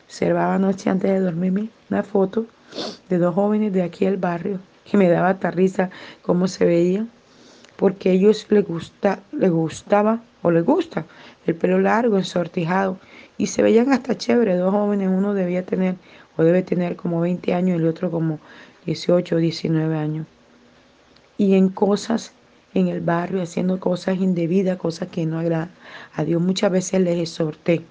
Observaba 0.06 0.56
anoche 0.56 0.90
antes 0.90 1.10
de 1.10 1.20
dormirme 1.20 1.68
una 1.90 2.02
foto 2.02 2.46
de 3.08 3.18
dos 3.18 3.34
jóvenes 3.34 3.72
de 3.72 3.82
aquí 3.82 4.04
del 4.04 4.16
barrio 4.16 4.60
que 4.84 4.96
me 4.96 5.08
daba 5.08 5.30
hasta 5.30 5.50
risa 5.50 5.90
cómo 6.22 6.48
se 6.48 6.64
veían, 6.64 7.10
porque 7.76 8.10
a 8.10 8.12
ellos 8.12 8.46
les, 8.50 8.64
gusta, 8.64 9.20
les 9.32 9.50
gustaba 9.50 10.20
o 10.42 10.50
les 10.50 10.64
gusta 10.64 11.06
el 11.46 11.54
pelo 11.54 11.78
largo, 11.78 12.18
ensortijado, 12.18 12.98
y 13.38 13.46
se 13.46 13.62
veían 13.62 13.92
hasta 13.92 14.16
chévere, 14.16 14.56
dos 14.56 14.72
jóvenes, 14.72 15.08
uno 15.08 15.34
debía 15.34 15.64
tener 15.64 15.96
o 16.36 16.44
debe 16.44 16.62
tener 16.62 16.96
como 16.96 17.20
20 17.20 17.54
años 17.54 17.78
y 17.78 17.82
el 17.82 17.88
otro 17.88 18.10
como 18.10 18.38
18 18.86 19.36
o 19.36 19.38
19 19.38 19.96
años. 19.96 20.26
Y 21.36 21.54
en 21.54 21.68
cosas 21.68 22.32
en 22.74 22.88
el 22.88 23.00
barrio, 23.00 23.42
haciendo 23.42 23.78
cosas 23.80 24.18
indebidas, 24.18 24.78
cosas 24.78 25.08
que 25.08 25.26
no 25.26 25.38
agradan 25.38 25.70
a 26.14 26.24
Dios, 26.24 26.40
muchas 26.40 26.70
veces 26.70 27.00
les 27.00 27.18
exhorté. 27.18 27.82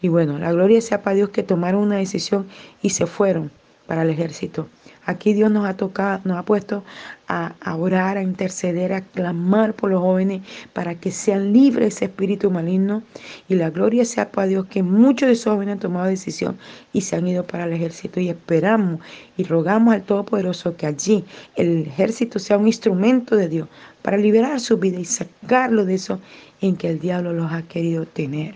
Y 0.00 0.08
bueno, 0.08 0.38
la 0.38 0.52
gloria 0.52 0.80
sea 0.80 1.02
para 1.02 1.14
Dios 1.14 1.28
que 1.28 1.44
tomaron 1.44 1.82
una 1.82 1.96
decisión 1.96 2.48
y 2.82 2.90
se 2.90 3.06
fueron 3.06 3.52
para 3.86 4.02
el 4.02 4.10
ejército. 4.10 4.68
Aquí 5.04 5.32
Dios 5.32 5.50
nos 5.50 5.66
ha 5.66 5.76
tocado, 5.76 6.20
nos 6.24 6.38
ha 6.38 6.44
puesto 6.44 6.84
a, 7.26 7.54
orar, 7.76 8.18
a 8.18 8.22
interceder, 8.22 8.92
a 8.92 9.00
clamar 9.00 9.74
por 9.74 9.90
los 9.90 10.00
jóvenes 10.00 10.42
para 10.72 10.94
que 10.94 11.10
sean 11.10 11.52
libres 11.52 11.80
de 11.80 11.88
ese 11.88 12.04
espíritu 12.04 12.50
maligno. 12.50 13.02
Y 13.48 13.54
la 13.56 13.70
gloria 13.70 14.04
sea 14.04 14.30
para 14.30 14.46
Dios 14.46 14.66
que 14.66 14.82
muchos 14.82 15.26
de 15.26 15.32
esos 15.32 15.52
jóvenes 15.52 15.72
han 15.72 15.78
tomado 15.80 16.06
decisión 16.06 16.56
y 16.92 17.00
se 17.00 17.16
han 17.16 17.26
ido 17.26 17.44
para 17.44 17.64
el 17.64 17.72
ejército. 17.72 18.20
Y 18.20 18.28
esperamos 18.28 19.00
y 19.36 19.44
rogamos 19.44 19.94
al 19.94 20.02
Todopoderoso 20.02 20.76
que 20.76 20.86
allí 20.86 21.24
el 21.56 21.86
ejército 21.86 22.38
sea 22.38 22.58
un 22.58 22.68
instrumento 22.68 23.34
de 23.34 23.48
Dios 23.48 23.68
para 24.02 24.16
liberar 24.16 24.60
su 24.60 24.76
vida 24.78 25.00
y 25.00 25.04
sacarlo 25.04 25.84
de 25.84 25.94
eso 25.94 26.20
en 26.60 26.76
que 26.76 26.90
el 26.90 27.00
diablo 27.00 27.32
los 27.32 27.50
ha 27.50 27.62
querido 27.62 28.06
tener. 28.06 28.54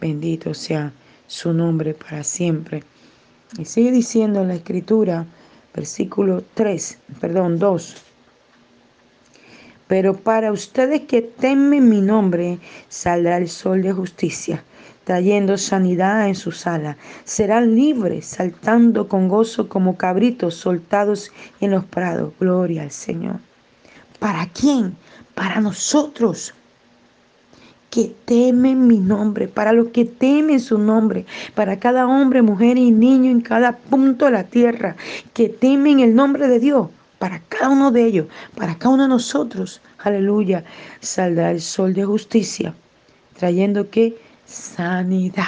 Bendito 0.00 0.54
sea 0.54 0.92
su 1.26 1.52
nombre 1.52 1.94
para 1.94 2.22
siempre. 2.22 2.84
Y 3.58 3.64
sigue 3.64 3.90
diciendo 3.90 4.42
en 4.42 4.48
la 4.48 4.54
escritura, 4.54 5.26
versículo 5.74 6.44
3, 6.54 6.98
perdón, 7.20 7.58
2. 7.58 7.96
Pero 9.88 10.16
para 10.16 10.52
ustedes 10.52 11.02
que 11.02 11.20
temen 11.20 11.88
mi 11.88 12.00
nombre, 12.00 12.58
saldrá 12.88 13.38
el 13.38 13.48
sol 13.48 13.82
de 13.82 13.92
justicia, 13.92 14.62
trayendo 15.04 15.58
sanidad 15.58 16.28
en 16.28 16.36
su 16.36 16.52
sala. 16.52 16.96
Serán 17.24 17.74
libres, 17.74 18.26
saltando 18.26 19.08
con 19.08 19.28
gozo 19.28 19.68
como 19.68 19.96
cabritos 19.96 20.54
soltados 20.54 21.32
en 21.60 21.72
los 21.72 21.84
prados. 21.84 22.32
Gloria 22.38 22.82
al 22.82 22.92
Señor. 22.92 23.40
¿Para 24.20 24.46
quién? 24.46 24.96
Para 25.34 25.60
nosotros 25.60 26.54
que 27.90 28.14
temen 28.24 28.86
mi 28.86 28.98
nombre, 28.98 29.48
para 29.48 29.72
los 29.72 29.88
que 29.88 30.04
temen 30.04 30.60
su 30.60 30.78
nombre, 30.78 31.26
para 31.54 31.78
cada 31.78 32.06
hombre, 32.06 32.40
mujer 32.40 32.78
y 32.78 32.92
niño 32.92 33.30
en 33.30 33.40
cada 33.40 33.76
punto 33.76 34.26
de 34.26 34.30
la 34.30 34.44
tierra, 34.44 34.96
que 35.34 35.48
temen 35.48 36.00
el 36.00 36.14
nombre 36.14 36.46
de 36.46 36.60
Dios, 36.60 36.88
para 37.18 37.40
cada 37.48 37.68
uno 37.68 37.90
de 37.90 38.04
ellos, 38.04 38.26
para 38.56 38.76
cada 38.76 38.94
uno 38.94 39.02
de 39.02 39.08
nosotros, 39.10 39.82
aleluya, 39.98 40.64
saldrá 41.00 41.50
el 41.50 41.60
sol 41.60 41.92
de 41.92 42.04
justicia, 42.04 42.74
trayendo 43.36 43.90
que 43.90 44.16
sanidad. 44.46 45.44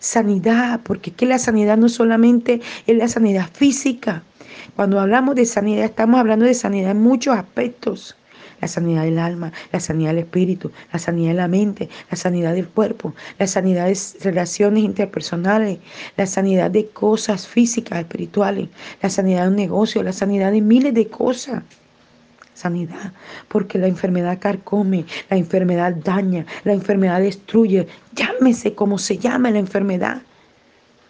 Sanidad, 0.00 0.80
porque 0.84 1.10
que 1.10 1.26
la 1.26 1.38
sanidad 1.38 1.76
no 1.76 1.88
solamente 1.88 2.60
es 2.86 2.96
la 2.96 3.08
sanidad 3.08 3.48
física. 3.52 4.22
Cuando 4.76 5.00
hablamos 5.00 5.34
de 5.34 5.44
sanidad, 5.44 5.84
estamos 5.86 6.20
hablando 6.20 6.44
de 6.44 6.54
sanidad 6.54 6.92
en 6.92 7.02
muchos 7.02 7.36
aspectos 7.36 8.14
la 8.60 8.68
sanidad 8.68 9.04
del 9.04 9.18
alma, 9.18 9.52
la 9.72 9.80
sanidad 9.80 10.10
del 10.10 10.24
espíritu, 10.24 10.70
la 10.92 10.98
sanidad 10.98 11.30
de 11.30 11.36
la 11.36 11.48
mente, 11.48 11.88
la 12.10 12.16
sanidad 12.16 12.54
del 12.54 12.68
cuerpo, 12.68 13.14
la 13.38 13.46
sanidad 13.46 13.86
de 13.86 13.98
relaciones 14.22 14.84
interpersonales, 14.84 15.78
la 16.16 16.26
sanidad 16.26 16.70
de 16.70 16.88
cosas 16.88 17.46
físicas, 17.46 18.00
espirituales, 18.00 18.68
la 19.02 19.10
sanidad 19.10 19.42
de 19.42 19.48
un 19.48 19.56
negocio, 19.56 20.02
la 20.02 20.12
sanidad 20.12 20.52
de 20.52 20.60
miles 20.60 20.94
de 20.94 21.08
cosas 21.08 21.62
sanidad, 22.58 23.12
porque 23.46 23.78
la 23.78 23.86
enfermedad 23.86 24.38
carcome, 24.40 25.04
la 25.30 25.36
enfermedad 25.36 25.94
daña, 25.94 26.44
la 26.64 26.72
enfermedad 26.72 27.20
destruye, 27.20 27.86
llámese 28.14 28.74
como 28.74 28.98
se 28.98 29.16
llame 29.16 29.52
la 29.52 29.60
enfermedad. 29.60 30.22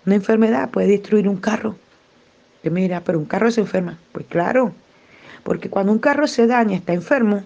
Una 0.04 0.16
enfermedad 0.16 0.70
puede 0.70 0.88
destruir 0.88 1.28
un 1.28 1.38
carro. 1.38 1.76
Que 2.62 2.70
mira, 2.70 3.02
pero 3.02 3.18
un 3.18 3.24
carro 3.24 3.50
se 3.50 3.62
enferma. 3.62 3.98
Pues 4.12 4.26
claro, 4.26 4.72
porque 5.42 5.70
cuando 5.70 5.92
un 5.92 5.98
carro 5.98 6.26
se 6.26 6.46
daña, 6.46 6.76
está 6.76 6.92
enfermo. 6.92 7.42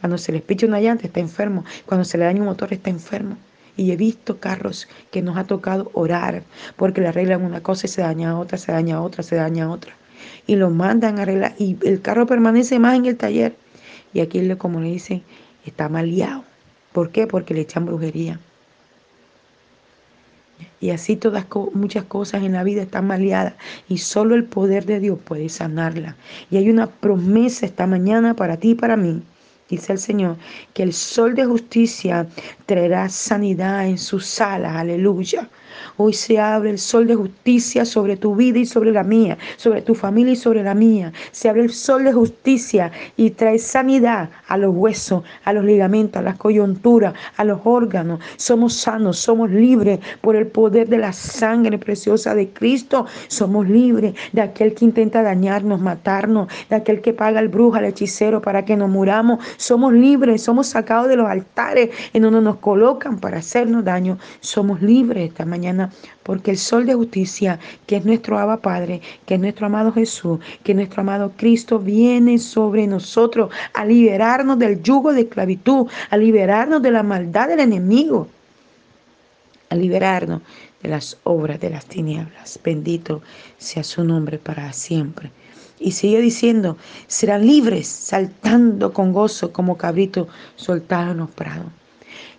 Cuando 0.00 0.18
se 0.18 0.32
les 0.32 0.42
picha 0.42 0.66
una 0.66 0.80
llanta, 0.80 1.06
está 1.06 1.20
enfermo. 1.20 1.64
Cuando 1.86 2.04
se 2.04 2.18
le 2.18 2.24
daña 2.24 2.40
un 2.40 2.46
motor, 2.46 2.72
está 2.72 2.90
enfermo. 2.90 3.36
Y 3.76 3.90
he 3.90 3.96
visto 3.96 4.38
carros 4.38 4.88
que 5.10 5.22
nos 5.22 5.36
ha 5.36 5.44
tocado 5.44 5.90
orar 5.92 6.42
porque 6.76 7.00
le 7.00 7.08
arreglan 7.08 7.44
una 7.44 7.62
cosa 7.62 7.86
y 7.86 7.90
se 7.90 8.02
daña 8.02 8.38
otra, 8.38 8.56
se 8.56 8.72
daña 8.72 9.02
otra, 9.02 9.22
se 9.22 9.36
daña 9.36 9.70
otra. 9.70 9.94
Y 10.46 10.56
lo 10.56 10.70
mandan 10.70 11.18
a 11.18 11.22
arreglar 11.22 11.54
y 11.58 11.76
el 11.82 12.00
carro 12.00 12.26
permanece 12.26 12.78
más 12.78 12.96
en 12.96 13.06
el 13.06 13.16
taller. 13.16 13.54
Y 14.14 14.20
aquí, 14.20 14.40
como 14.56 14.80
le 14.80 14.88
dicen, 14.88 15.22
está 15.64 15.88
maleado. 15.88 16.44
¿Por 16.92 17.10
qué? 17.10 17.26
Porque 17.26 17.52
le 17.52 17.60
echan 17.62 17.84
brujería. 17.84 18.40
Y 20.80 20.90
así 20.90 21.16
todas 21.16 21.46
muchas 21.72 22.04
cosas 22.04 22.42
en 22.42 22.52
la 22.52 22.62
vida 22.62 22.82
están 22.82 23.06
maleadas 23.06 23.54
y 23.88 23.98
solo 23.98 24.34
el 24.34 24.44
poder 24.44 24.84
de 24.84 25.00
Dios 25.00 25.18
puede 25.24 25.48
sanarla. 25.48 26.16
Y 26.50 26.56
hay 26.58 26.70
una 26.70 26.86
promesa 26.86 27.66
esta 27.66 27.86
mañana 27.86 28.34
para 28.34 28.56
ti 28.56 28.70
y 28.70 28.74
para 28.74 28.96
mí. 28.96 29.22
Dice 29.68 29.92
el 29.92 29.98
Señor 29.98 30.36
que 30.74 30.84
el 30.84 30.92
sol 30.92 31.34
de 31.34 31.44
justicia 31.44 32.28
traerá 32.66 33.08
sanidad 33.08 33.86
en 33.86 33.98
sus 33.98 34.40
alas. 34.40 34.76
Aleluya. 34.76 35.48
Hoy 35.96 36.12
se 36.12 36.38
abre 36.38 36.70
el 36.70 36.78
sol 36.78 37.06
de 37.06 37.14
justicia 37.14 37.84
sobre 37.84 38.16
tu 38.16 38.34
vida 38.34 38.58
y 38.58 38.66
sobre 38.66 38.92
la 38.92 39.02
mía, 39.02 39.38
sobre 39.56 39.82
tu 39.82 39.94
familia 39.94 40.32
y 40.32 40.36
sobre 40.36 40.62
la 40.62 40.74
mía. 40.74 41.12
Se 41.32 41.48
abre 41.48 41.62
el 41.62 41.72
sol 41.72 42.04
de 42.04 42.12
justicia 42.12 42.92
y 43.16 43.30
trae 43.30 43.58
sanidad 43.58 44.30
a 44.48 44.56
los 44.56 44.74
huesos, 44.74 45.22
a 45.44 45.52
los 45.52 45.64
ligamentos, 45.64 46.20
a 46.20 46.22
las 46.22 46.36
coyunturas, 46.36 47.14
a 47.36 47.44
los 47.44 47.60
órganos. 47.64 48.20
Somos 48.36 48.74
sanos, 48.74 49.18
somos 49.18 49.50
libres 49.50 50.00
por 50.20 50.36
el 50.36 50.46
poder 50.46 50.88
de 50.88 50.98
la 50.98 51.12
sangre 51.12 51.78
preciosa 51.78 52.34
de 52.34 52.48
Cristo. 52.50 53.06
Somos 53.28 53.68
libres 53.68 54.14
de 54.32 54.42
aquel 54.42 54.74
que 54.74 54.84
intenta 54.84 55.22
dañarnos, 55.22 55.80
matarnos, 55.80 56.48
de 56.68 56.76
aquel 56.76 57.00
que 57.00 57.12
paga 57.12 57.38
al 57.38 57.48
brujo, 57.48 57.76
al 57.76 57.84
hechicero 57.84 58.40
para 58.42 58.64
que 58.64 58.76
nos 58.76 58.90
muramos. 58.90 59.44
Somos 59.56 59.92
libres, 59.92 60.42
somos 60.42 60.68
sacados 60.68 61.08
de 61.08 61.16
los 61.16 61.28
altares 61.28 61.90
en 62.12 62.22
donde 62.22 62.40
nos 62.40 62.56
colocan 62.56 63.18
para 63.18 63.38
hacernos 63.38 63.84
daño. 63.84 64.18
Somos 64.40 64.82
libres 64.82 65.28
esta 65.28 65.44
mañana 65.44 65.65
porque 66.22 66.50
el 66.50 66.58
sol 66.58 66.86
de 66.86 66.94
justicia, 66.94 67.58
que 67.86 67.96
es 67.96 68.04
nuestro 68.04 68.38
Abba 68.38 68.58
Padre, 68.58 69.00
que 69.24 69.34
es 69.34 69.40
nuestro 69.40 69.66
amado 69.66 69.92
Jesús, 69.92 70.40
que 70.62 70.72
es 70.72 70.76
nuestro 70.76 71.00
amado 71.00 71.32
Cristo, 71.36 71.78
viene 71.78 72.38
sobre 72.38 72.86
nosotros 72.86 73.50
a 73.74 73.84
liberarnos 73.84 74.58
del 74.58 74.82
yugo 74.82 75.12
de 75.12 75.22
esclavitud, 75.22 75.88
a 76.10 76.16
liberarnos 76.16 76.82
de 76.82 76.90
la 76.90 77.02
maldad 77.02 77.48
del 77.48 77.60
enemigo, 77.60 78.28
a 79.70 79.74
liberarnos 79.74 80.42
de 80.82 80.88
las 80.88 81.18
obras 81.24 81.60
de 81.60 81.70
las 81.70 81.86
tinieblas. 81.86 82.60
Bendito 82.62 83.22
sea 83.58 83.82
su 83.82 84.04
nombre 84.04 84.38
para 84.38 84.72
siempre. 84.72 85.30
Y 85.78 85.92
sigue 85.92 86.20
diciendo, 86.20 86.78
serán 87.06 87.46
libres 87.46 87.86
saltando 87.86 88.92
con 88.92 89.12
gozo 89.12 89.52
como 89.52 89.76
cabrito 89.76 90.26
soltado 90.56 91.12
en 91.12 91.18
los 91.18 91.30
prados. 91.30 91.70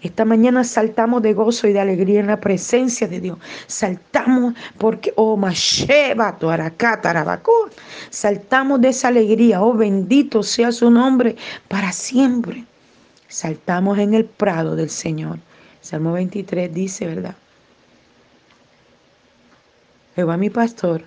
Esta 0.02 0.26
mañana 0.26 0.64
saltamos 0.64 1.22
de 1.24 1.34
gozo 1.34 1.68
y 1.68 1.74
de 1.74 1.80
alegría 1.80 2.20
en 2.20 2.28
la 2.28 2.40
presencia 2.40 3.08
de 3.08 3.20
Dios. 3.20 3.38
Saltamos 3.66 4.54
porque, 4.78 5.12
oh, 5.16 5.38
Masheba, 5.38 6.38
Tarabacó. 6.38 7.70
Saltamos 8.10 8.80
de 8.82 8.90
esa 8.90 9.08
alegría. 9.08 9.62
Oh, 9.62 9.74
bendito 9.74 10.44
sea 10.44 10.72
su 10.72 10.92
nombre 10.92 11.36
para 11.68 11.92
siempre. 11.92 12.66
Saltamos 13.28 13.98
en 13.98 14.14
el 14.14 14.26
prado 14.26 14.76
del 14.76 14.90
Señor. 14.90 15.40
Salmo 15.82 16.14
23 16.14 16.74
dice, 16.74 17.08
¿verdad? 17.08 17.36
Jehová 20.16 20.38
mi 20.38 20.50
pastor 20.50 21.04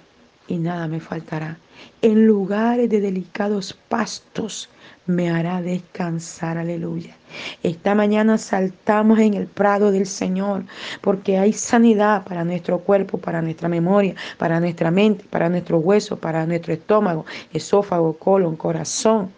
y 0.49 0.57
nada 0.57 0.89
me 0.89 1.01
faltará. 1.01 1.59
En 2.03 2.27
lugares 2.27 2.91
de 2.91 3.01
delicados 3.01 3.77
pastos 3.89 4.69
me 5.11 5.31
hará 5.31 5.61
descansar, 5.61 6.59
aleluya. 6.59 7.17
Esta 7.63 7.95
mañana 7.95 8.39
saltamos 8.39 9.19
en 9.19 9.35
el 9.35 9.47
prado 9.47 9.93
del 9.93 10.07
Señor 10.07 10.65
porque 11.01 11.39
hay 11.39 11.53
sanidad 11.53 12.25
para 12.25 12.45
nuestro 12.45 12.79
cuerpo, 12.81 13.19
para 13.19 13.43
nuestra 13.43 13.69
memoria, 13.69 14.15
para 14.39 14.61
nuestra 14.61 14.91
mente, 14.91 15.25
para 15.31 15.49
nuestro 15.49 15.79
hueso, 15.79 16.17
para 16.17 16.47
nuestro 16.47 16.73
estómago, 16.73 17.27
esófago, 17.53 18.15
colon, 18.15 18.57
corazón. 18.57 19.31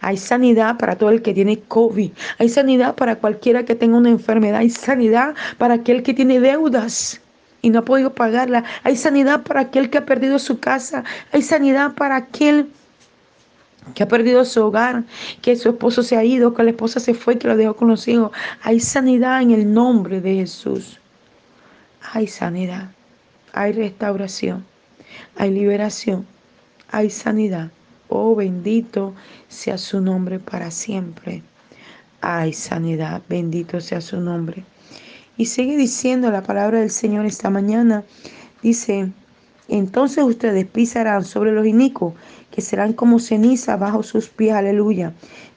Hay 0.00 0.16
sanidad 0.16 0.78
para 0.78 0.96
todo 0.96 1.10
el 1.10 1.22
que 1.22 1.34
tiene 1.34 1.60
COVID. 1.60 2.12
Hay 2.38 2.48
sanidad 2.48 2.94
para 2.94 3.16
cualquiera 3.16 3.64
que 3.64 3.74
tenga 3.74 3.98
una 3.98 4.10
enfermedad. 4.10 4.60
Hay 4.60 4.70
sanidad 4.70 5.34
para 5.58 5.74
aquel 5.74 6.02
que 6.02 6.14
tiene 6.14 6.40
deudas 6.40 7.20
y 7.62 7.70
no 7.70 7.80
ha 7.80 7.84
podido 7.84 8.14
pagarla. 8.14 8.64
Hay 8.82 8.96
sanidad 8.96 9.42
para 9.42 9.60
aquel 9.60 9.90
que 9.90 9.98
ha 9.98 10.06
perdido 10.06 10.38
su 10.38 10.60
casa. 10.60 11.04
Hay 11.32 11.42
sanidad 11.42 11.94
para 11.94 12.16
aquel 12.16 12.70
que 13.94 14.02
ha 14.02 14.08
perdido 14.08 14.44
su 14.44 14.64
hogar, 14.64 15.04
que 15.42 15.56
su 15.56 15.68
esposo 15.70 16.02
se 16.02 16.16
ha 16.16 16.24
ido, 16.24 16.54
que 16.54 16.62
la 16.62 16.70
esposa 16.70 17.00
se 17.00 17.14
fue, 17.14 17.38
que 17.38 17.48
lo 17.48 17.56
dejó 17.56 17.76
con 17.76 17.88
los 17.88 18.08
hijos. 18.08 18.32
Hay 18.62 18.80
sanidad 18.80 19.42
en 19.42 19.50
el 19.50 19.72
nombre 19.72 20.20
de 20.20 20.36
Jesús. 20.36 21.00
Hay 22.12 22.26
sanidad, 22.26 22.90
hay 23.52 23.72
restauración. 23.72 24.64
hay 25.36 25.50
liberación, 25.50 26.26
hay 26.90 27.10
sanidad. 27.10 27.70
Oh, 28.08 28.34
bendito 28.34 29.14
sea 29.48 29.78
su 29.78 30.00
nombre 30.00 30.38
para 30.38 30.70
siempre. 30.70 31.42
Hay 32.20 32.52
sanidad, 32.52 33.22
bendito 33.28 33.80
sea 33.80 34.00
su 34.00 34.20
nombre. 34.20 34.64
Y 35.36 35.46
sigue 35.46 35.76
diciendo 35.76 36.30
la 36.30 36.42
palabra 36.42 36.80
del 36.80 36.90
Señor 36.90 37.26
esta 37.26 37.50
mañana. 37.50 38.04
Dice, 38.62 39.10
entonces 39.68 40.22
ustedes 40.24 40.66
pisarán 40.66 41.24
sobre 41.24 41.52
los 41.52 41.66
inicuos, 41.66 42.14
que 42.54 42.62
serán 42.62 42.92
como 42.92 43.18
ceniza 43.18 43.76
bajo 43.76 44.04
sus 44.04 44.28
pies. 44.28 44.54
Aleluya. 44.54 45.12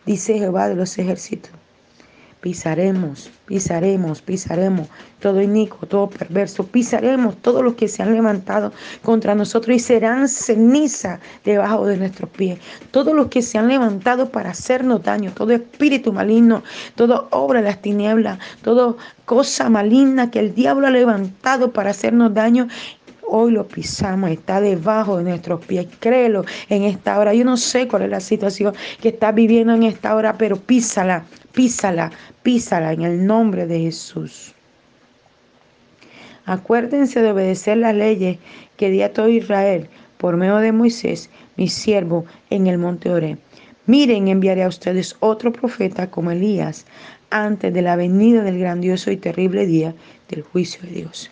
Dice 0.08 0.40
Jehová 0.40 0.68
de 0.68 0.76
los 0.76 0.98
ejércitos 0.98 1.52
pisaremos, 2.48 3.30
pisaremos, 3.46 4.22
pisaremos 4.22 4.88
todo 5.20 5.42
inico, 5.42 5.86
todo 5.88 6.10
perverso, 6.10 6.66
pisaremos 6.66 7.36
todos 7.42 7.64
los 7.64 7.74
que 7.74 7.88
se 7.88 8.04
han 8.04 8.14
levantado 8.14 8.72
contra 9.04 9.34
nosotros 9.34 9.76
y 9.76 9.80
serán 9.80 10.30
ceniza 10.30 11.20
debajo 11.44 11.86
de 11.88 11.98
nuestros 11.98 12.30
pies. 12.30 12.60
Todos 12.92 13.16
los 13.16 13.28
que 13.28 13.42
se 13.42 13.58
han 13.58 13.68
levantado 13.68 14.30
para 14.30 14.52
hacernos 14.52 15.04
daño, 15.04 15.34
todo 15.34 15.52
espíritu 15.52 16.14
maligno, 16.14 16.64
toda 16.96 17.28
obra 17.32 17.62
de 17.62 17.68
las 17.68 17.82
tinieblas, 17.82 18.38
toda 18.62 18.96
cosa 19.26 19.70
maligna 19.70 20.30
que 20.30 20.40
el 20.40 20.54
diablo 20.54 20.88
ha 20.88 20.92
levantado 20.92 21.74
para 21.74 21.90
hacernos 21.90 22.34
daño, 22.34 22.68
Hoy 23.30 23.52
lo 23.52 23.68
pisamos, 23.68 24.32
está 24.32 24.62
debajo 24.62 25.18
de 25.18 25.26
nuestros 25.26 25.66
pies. 25.66 25.86
Créelo 26.00 26.46
en 26.70 26.84
esta 26.84 27.20
hora. 27.20 27.34
Yo 27.34 27.44
no 27.44 27.58
sé 27.58 27.86
cuál 27.86 28.04
es 28.04 28.10
la 28.10 28.22
situación 28.22 28.74
que 29.02 29.10
estás 29.10 29.36
viviendo 29.36 29.74
en 29.74 29.84
esta 29.84 30.16
hora, 30.16 30.38
pero 30.38 30.56
písala, 30.56 31.26
písala, 31.52 32.10
písala 32.42 32.94
en 32.94 33.02
el 33.02 33.26
nombre 33.26 33.68
de 33.68 33.82
Jesús. 33.82 34.54
Acuérdense 36.46 37.22
de 37.22 37.32
obedecer 37.32 37.78
las 37.80 37.94
leyes 37.94 38.38
que 38.78 38.92
dio 38.92 39.12
todo 39.12 39.28
Israel 39.28 39.90
por 40.18 40.38
medio 40.38 40.56
de 40.58 40.72
Moisés, 40.72 41.30
mi 41.58 41.68
siervo, 41.68 42.24
en 42.50 42.68
el 42.68 42.78
monte 42.78 43.10
Oré. 43.10 43.38
Miren, 43.88 44.30
enviaré 44.30 44.64
a 44.64 44.70
ustedes 44.70 45.18
otro 45.20 45.52
profeta 45.52 46.10
como 46.10 46.32
Elías 46.32 46.86
antes 47.30 47.74
de 47.74 47.82
la 47.82 47.98
venida 47.98 48.42
del 48.44 48.58
grandioso 48.58 49.12
y 49.12 49.18
terrible 49.18 49.66
día 49.66 49.94
del 50.30 50.44
juicio 50.44 50.82
de 50.84 50.92
Dios 50.92 51.30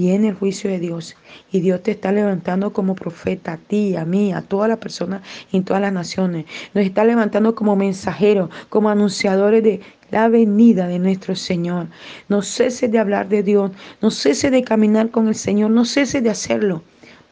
viene 0.00 0.28
el 0.28 0.34
juicio 0.34 0.70
de 0.70 0.78
Dios 0.78 1.14
y 1.52 1.60
Dios 1.60 1.82
te 1.82 1.90
está 1.90 2.10
levantando 2.10 2.72
como 2.72 2.94
profeta 2.94 3.52
a 3.52 3.56
ti, 3.58 3.96
a 3.96 4.06
mí, 4.06 4.32
a 4.32 4.40
todas 4.40 4.66
las 4.66 4.78
personas 4.78 5.20
en 5.52 5.62
todas 5.62 5.82
las 5.82 5.92
naciones. 5.92 6.46
Nos 6.72 6.86
está 6.86 7.04
levantando 7.04 7.54
como 7.54 7.76
mensajeros, 7.76 8.48
como 8.70 8.88
anunciadores 8.88 9.62
de 9.62 9.80
la 10.10 10.28
venida 10.28 10.88
de 10.88 10.98
nuestro 10.98 11.36
Señor. 11.36 11.88
No 12.30 12.40
cese 12.40 12.88
de 12.88 12.98
hablar 12.98 13.28
de 13.28 13.42
Dios, 13.42 13.72
no 14.00 14.10
cese 14.10 14.50
de 14.50 14.64
caminar 14.64 15.10
con 15.10 15.28
el 15.28 15.34
Señor, 15.34 15.70
no 15.70 15.84
cese 15.84 16.22
de 16.22 16.30
hacerlo, 16.30 16.82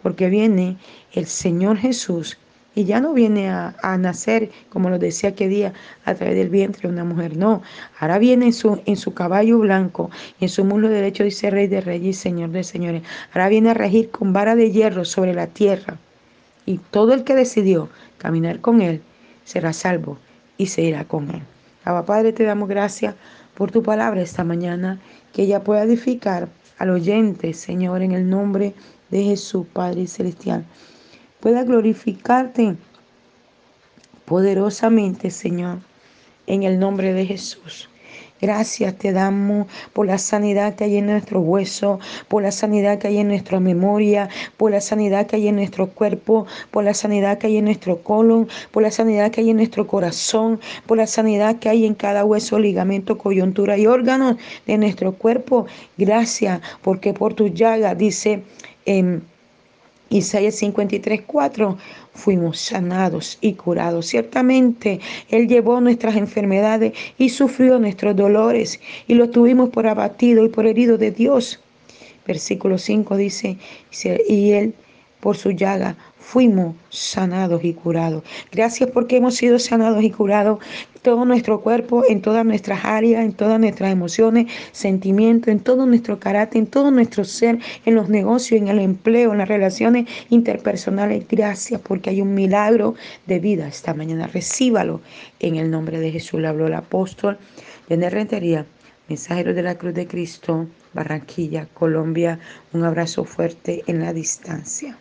porque 0.02 0.28
viene 0.28 0.76
el 1.14 1.24
Señor 1.24 1.78
Jesús 1.78 2.36
y 2.78 2.84
ya 2.84 3.00
no 3.00 3.12
viene 3.12 3.50
a, 3.50 3.98
nacer, 3.98 4.52
como 4.68 4.88
lo 4.88 5.00
decía 5.00 5.30
aquel 5.30 5.50
día, 5.50 5.72
a 6.04 6.14
través 6.14 6.36
del 6.36 6.48
vientre 6.48 6.82
de 6.82 6.94
una 6.94 7.02
mujer. 7.02 7.36
No, 7.36 7.60
ahora 7.98 8.20
viene 8.20 8.46
en 8.46 8.52
su, 8.52 8.80
en 8.86 8.96
su 8.96 9.14
caballo 9.14 9.58
blanco 9.58 10.12
en 10.40 10.48
su 10.48 10.64
muslo 10.64 10.88
derecho 10.88 11.24
dice 11.24 11.50
Rey 11.50 11.66
de 11.66 11.80
Reyes 11.80 12.18
Señor 12.18 12.50
de 12.50 12.62
Señores. 12.62 13.02
Ahora 13.32 13.48
viene 13.48 13.70
a 13.70 13.74
regir 13.74 14.10
con 14.10 14.32
vara 14.32 14.54
de 14.54 14.70
hierro 14.70 15.04
sobre 15.04 15.34
la 15.34 15.48
tierra. 15.48 15.98
Y 16.66 16.78
todo 16.78 17.14
el 17.14 17.24
que 17.24 17.34
decidió 17.34 17.88
caminar 18.16 18.60
con 18.60 18.80
Él 18.80 19.02
será 19.42 19.72
salvo 19.72 20.16
y 20.56 20.66
se 20.66 20.82
irá 20.82 21.02
con 21.02 21.30
Él. 21.30 21.42
Abba 21.82 22.06
Padre, 22.06 22.32
te 22.32 22.44
damos 22.44 22.68
gracias 22.68 23.16
por 23.56 23.72
tu 23.72 23.82
palabra 23.82 24.22
esta 24.22 24.44
mañana, 24.44 25.00
que 25.32 25.42
ella 25.42 25.64
pueda 25.64 25.82
edificar 25.82 26.48
al 26.78 26.90
oyente, 26.90 27.54
Señor, 27.54 28.02
en 28.02 28.12
el 28.12 28.30
nombre 28.30 28.72
de 29.10 29.24
Jesús, 29.24 29.66
Padre 29.72 30.06
Celestial 30.06 30.64
pueda 31.40 31.64
glorificarte 31.64 32.76
poderosamente, 34.24 35.30
Señor, 35.30 35.78
en 36.46 36.62
el 36.62 36.78
nombre 36.78 37.12
de 37.12 37.26
Jesús. 37.26 37.88
Gracias 38.40 38.96
te 38.96 39.12
damos 39.12 39.66
por 39.92 40.06
la 40.06 40.16
sanidad 40.16 40.76
que 40.76 40.84
hay 40.84 40.98
en 40.98 41.06
nuestro 41.06 41.40
hueso, 41.40 41.98
por 42.28 42.42
la 42.42 42.52
sanidad 42.52 42.98
que 42.98 43.08
hay 43.08 43.18
en 43.18 43.28
nuestra 43.28 43.58
memoria, 43.58 44.28
por 44.56 44.70
la 44.70 44.80
sanidad 44.80 45.26
que 45.26 45.36
hay 45.36 45.48
en 45.48 45.56
nuestro 45.56 45.88
cuerpo, 45.88 46.46
por 46.70 46.84
la 46.84 46.94
sanidad 46.94 47.38
que 47.38 47.48
hay 47.48 47.56
en 47.56 47.64
nuestro 47.64 48.00
colon, 48.02 48.46
por 48.70 48.84
la 48.84 48.92
sanidad 48.92 49.32
que 49.32 49.40
hay 49.40 49.50
en 49.50 49.56
nuestro 49.56 49.88
corazón, 49.88 50.60
por 50.86 50.98
la 50.98 51.08
sanidad 51.08 51.56
que 51.58 51.68
hay 51.68 51.84
en 51.84 51.94
cada 51.94 52.24
hueso, 52.24 52.60
ligamento, 52.60 53.18
coyuntura 53.18 53.76
y 53.76 53.88
órganos 53.88 54.36
de 54.66 54.78
nuestro 54.78 55.14
cuerpo. 55.14 55.66
Gracias 55.96 56.60
porque 56.82 57.12
por 57.14 57.34
tu 57.34 57.48
llaga 57.48 57.94
dice... 57.96 58.44
Isaías 60.10 60.54
53, 60.56 61.22
4, 61.26 61.76
fuimos 62.14 62.58
sanados 62.58 63.38
y 63.40 63.54
curados. 63.54 64.06
Ciertamente 64.06 65.00
Él 65.28 65.48
llevó 65.48 65.80
nuestras 65.80 66.16
enfermedades 66.16 66.92
y 67.18 67.28
sufrió 67.28 67.78
nuestros 67.78 68.16
dolores 68.16 68.80
y 69.06 69.14
lo 69.14 69.30
tuvimos 69.30 69.68
por 69.68 69.86
abatido 69.86 70.44
y 70.44 70.48
por 70.48 70.66
herido 70.66 70.98
de 70.98 71.10
Dios. 71.10 71.60
Versículo 72.26 72.78
5 72.78 73.16
dice, 73.16 73.56
y 74.28 74.52
Él 74.52 74.74
por 75.20 75.36
su 75.36 75.50
llaga 75.50 75.96
fuimos 76.18 76.74
sanados 76.90 77.64
y 77.64 77.72
curados. 77.72 78.22
Gracias 78.52 78.90
porque 78.90 79.16
hemos 79.16 79.36
sido 79.36 79.58
sanados 79.58 80.02
y 80.04 80.10
curados 80.10 80.58
todo 81.00 81.24
nuestro 81.24 81.62
cuerpo, 81.62 82.04
en 82.06 82.20
todas 82.20 82.44
nuestras 82.44 82.84
áreas, 82.84 83.24
en 83.24 83.32
todas 83.32 83.58
nuestras 83.58 83.90
emociones, 83.90 84.52
sentimientos, 84.72 85.48
en 85.48 85.60
todo 85.60 85.86
nuestro 85.86 86.20
carácter, 86.20 86.58
en 86.58 86.66
todo 86.66 86.90
nuestro 86.90 87.24
ser, 87.24 87.58
en 87.86 87.94
los 87.94 88.10
negocios, 88.10 88.60
en 88.60 88.68
el 88.68 88.78
empleo, 88.78 89.32
en 89.32 89.38
las 89.38 89.48
relaciones 89.48 90.06
interpersonales. 90.28 91.26
Gracias 91.26 91.80
porque 91.80 92.10
hay 92.10 92.20
un 92.20 92.34
milagro 92.34 92.94
de 93.26 93.38
vida 93.38 93.66
esta 93.66 93.94
mañana. 93.94 94.26
Recíbalo 94.26 95.00
en 95.40 95.56
el 95.56 95.70
nombre 95.70 95.98
de 95.98 96.10
Jesús. 96.10 96.40
Le 96.40 96.48
habló 96.48 96.66
el 96.66 96.74
apóstol 96.74 97.38
de 97.88 98.10
Rentería, 98.10 98.66
mensajero 99.08 99.54
de 99.54 99.62
la 99.62 99.76
Cruz 99.76 99.94
de 99.94 100.06
Cristo, 100.06 100.66
Barranquilla, 100.92 101.68
Colombia. 101.72 102.38
Un 102.74 102.84
abrazo 102.84 103.24
fuerte 103.24 103.82
en 103.86 104.00
la 104.00 104.12
distancia. 104.12 104.98